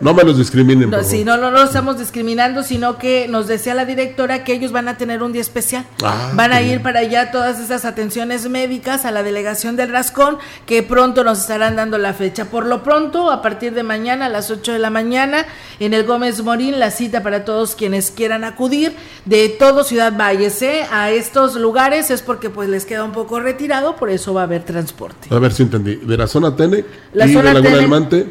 [0.02, 0.90] no me los discriminen.
[0.90, 4.72] No, sí, no, no los estamos discriminando, sino que nos decía la directora que ellos
[4.72, 5.86] van a tener un día especial.
[6.04, 10.38] Ah, van a ir para allá todas esas atenciones médicas a la delegación del Rascón,
[10.66, 12.46] que pronto nos estarán dando la fecha.
[12.46, 15.46] Por lo pronto, a partir de mañana a las 8 de la mañana,
[15.80, 20.62] en el Gómez Morín, la cita para todos quienes quieran acudir de todo Ciudad Valles
[20.62, 20.86] ¿eh?
[20.92, 24.44] a estos lugares es porque pues les queda un poco retirado, por eso va a
[24.46, 25.28] haber transporte.
[25.30, 26.06] A ver si entendí.
[26.06, 26.82] De la zona Tene y
[27.18, 28.28] de Laguna del Mante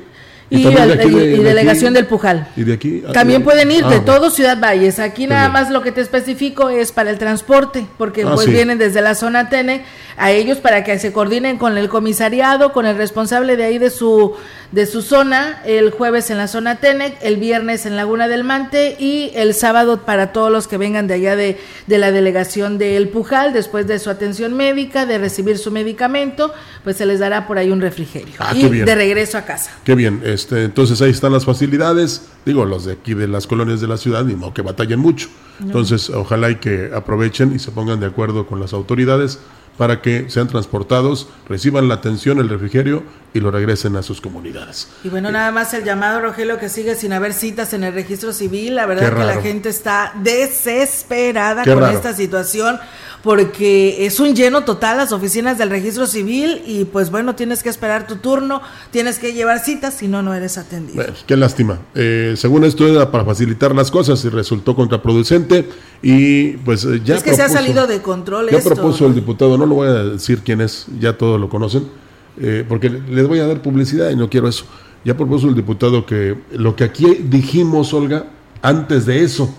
[0.48, 2.48] y, delegación del Pujal.
[2.56, 3.02] Y de aquí.
[3.12, 4.98] También pueden ir de ah, todo Ciudad Valles.
[5.00, 8.78] Aquí nada más lo que te especifico es para el transporte, porque ah, pues vienen
[8.78, 9.84] desde la zona Tene
[10.16, 13.90] a ellos para que se coordinen con el comisariado, con el responsable de ahí de
[13.90, 14.34] su
[14.72, 18.96] de su zona, el jueves en la zona Tenec, el viernes en Laguna del Mante
[18.98, 22.96] y el sábado para todos los que vengan de allá de, de la delegación de
[22.96, 26.52] El Pujal, después de su atención médica, de recibir su medicamento,
[26.84, 28.34] pues se les dará por ahí un refrigerio.
[28.38, 29.70] Ah, y de regreso a casa.
[29.84, 33.80] Qué bien, este, entonces ahí están las facilidades, digo, los de aquí de las colonias
[33.80, 35.28] de la ciudad, ni modo que batallen mucho.
[35.60, 39.38] Entonces, ojalá y que aprovechen y se pongan de acuerdo con las autoridades
[39.78, 43.02] para que sean transportados, reciban la atención, el refrigerio
[43.36, 44.88] y lo regresen a sus comunidades.
[45.04, 48.32] Y bueno, nada más el llamado, Rogelio, que sigue sin haber citas en el registro
[48.32, 48.74] civil.
[48.74, 52.78] La verdad que la gente está desesperada con esta situación
[53.22, 57.68] porque es un lleno total las oficinas del registro civil y pues bueno, tienes que
[57.68, 58.62] esperar tu turno,
[58.92, 61.04] tienes que llevar citas, si no, no eres atendido.
[61.26, 61.78] qué lástima.
[61.94, 65.68] Eh, según esto era para facilitar las cosas y resultó contraproducente
[66.02, 67.16] y pues eh, ya...
[67.16, 68.48] Es que se ha salido de control.
[68.50, 72.05] Ya propuso el diputado, no lo voy a decir quién es, ya todos lo conocen
[72.38, 74.64] eh, porque les voy a dar publicidad y no quiero eso.
[75.04, 78.26] Ya propuso el diputado que lo que aquí dijimos, Olga,
[78.62, 79.54] antes de eso,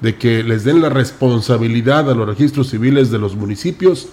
[0.00, 4.08] de que les den la responsabilidad a los registros civiles de los municipios,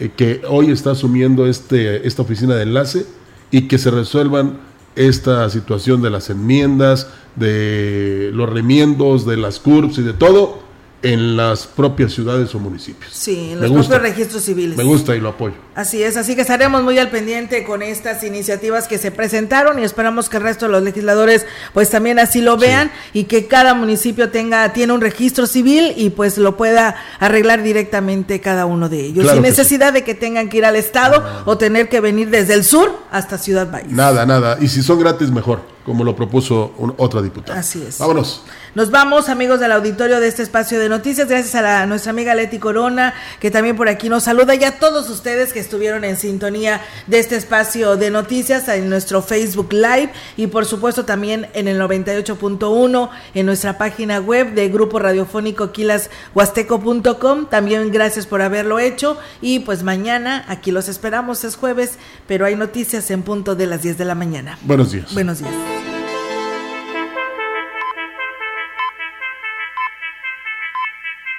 [0.00, 3.06] eh, que hoy está asumiendo este, esta oficina de enlace,
[3.50, 4.58] y que se resuelvan
[4.96, 10.63] esta situación de las enmiendas, de los remiendos, de las CURPS y de todo,
[11.04, 13.12] en las propias ciudades o municipios.
[13.12, 14.74] Sí, en los propios registros civiles.
[14.74, 15.54] Me gusta y lo apoyo.
[15.74, 19.84] Así es, así que estaremos muy al pendiente con estas iniciativas que se presentaron y
[19.84, 21.44] esperamos que el resto de los legisladores
[21.74, 26.08] pues también así lo vean y que cada municipio tenga tiene un registro civil y
[26.08, 30.56] pues lo pueda arreglar directamente cada uno de ellos sin necesidad de que tengan que
[30.56, 33.88] ir al estado o tener que venir desde el sur hasta Ciudad Valle.
[33.90, 37.58] Nada, nada, y si son gratis mejor, como lo propuso otra diputada.
[37.58, 37.98] Así es.
[37.98, 38.42] Vámonos.
[38.74, 41.28] Nos vamos, amigos del auditorio de este espacio de noticias.
[41.28, 45.08] Gracias a nuestra amiga Leti Corona, que también por aquí nos saluda, y a todos
[45.10, 50.48] ustedes que estuvieron en sintonía de este espacio de noticias en nuestro Facebook Live y,
[50.48, 57.46] por supuesto, también en el 98.1 en nuestra página web de Grupo Radiofónico quilashuasteco.com.
[57.46, 59.18] También gracias por haberlo hecho.
[59.40, 63.82] Y pues mañana aquí los esperamos, es jueves, pero hay noticias en punto de las
[63.82, 64.58] 10 de la mañana.
[64.62, 65.14] Buenos días.
[65.14, 65.73] Buenos días.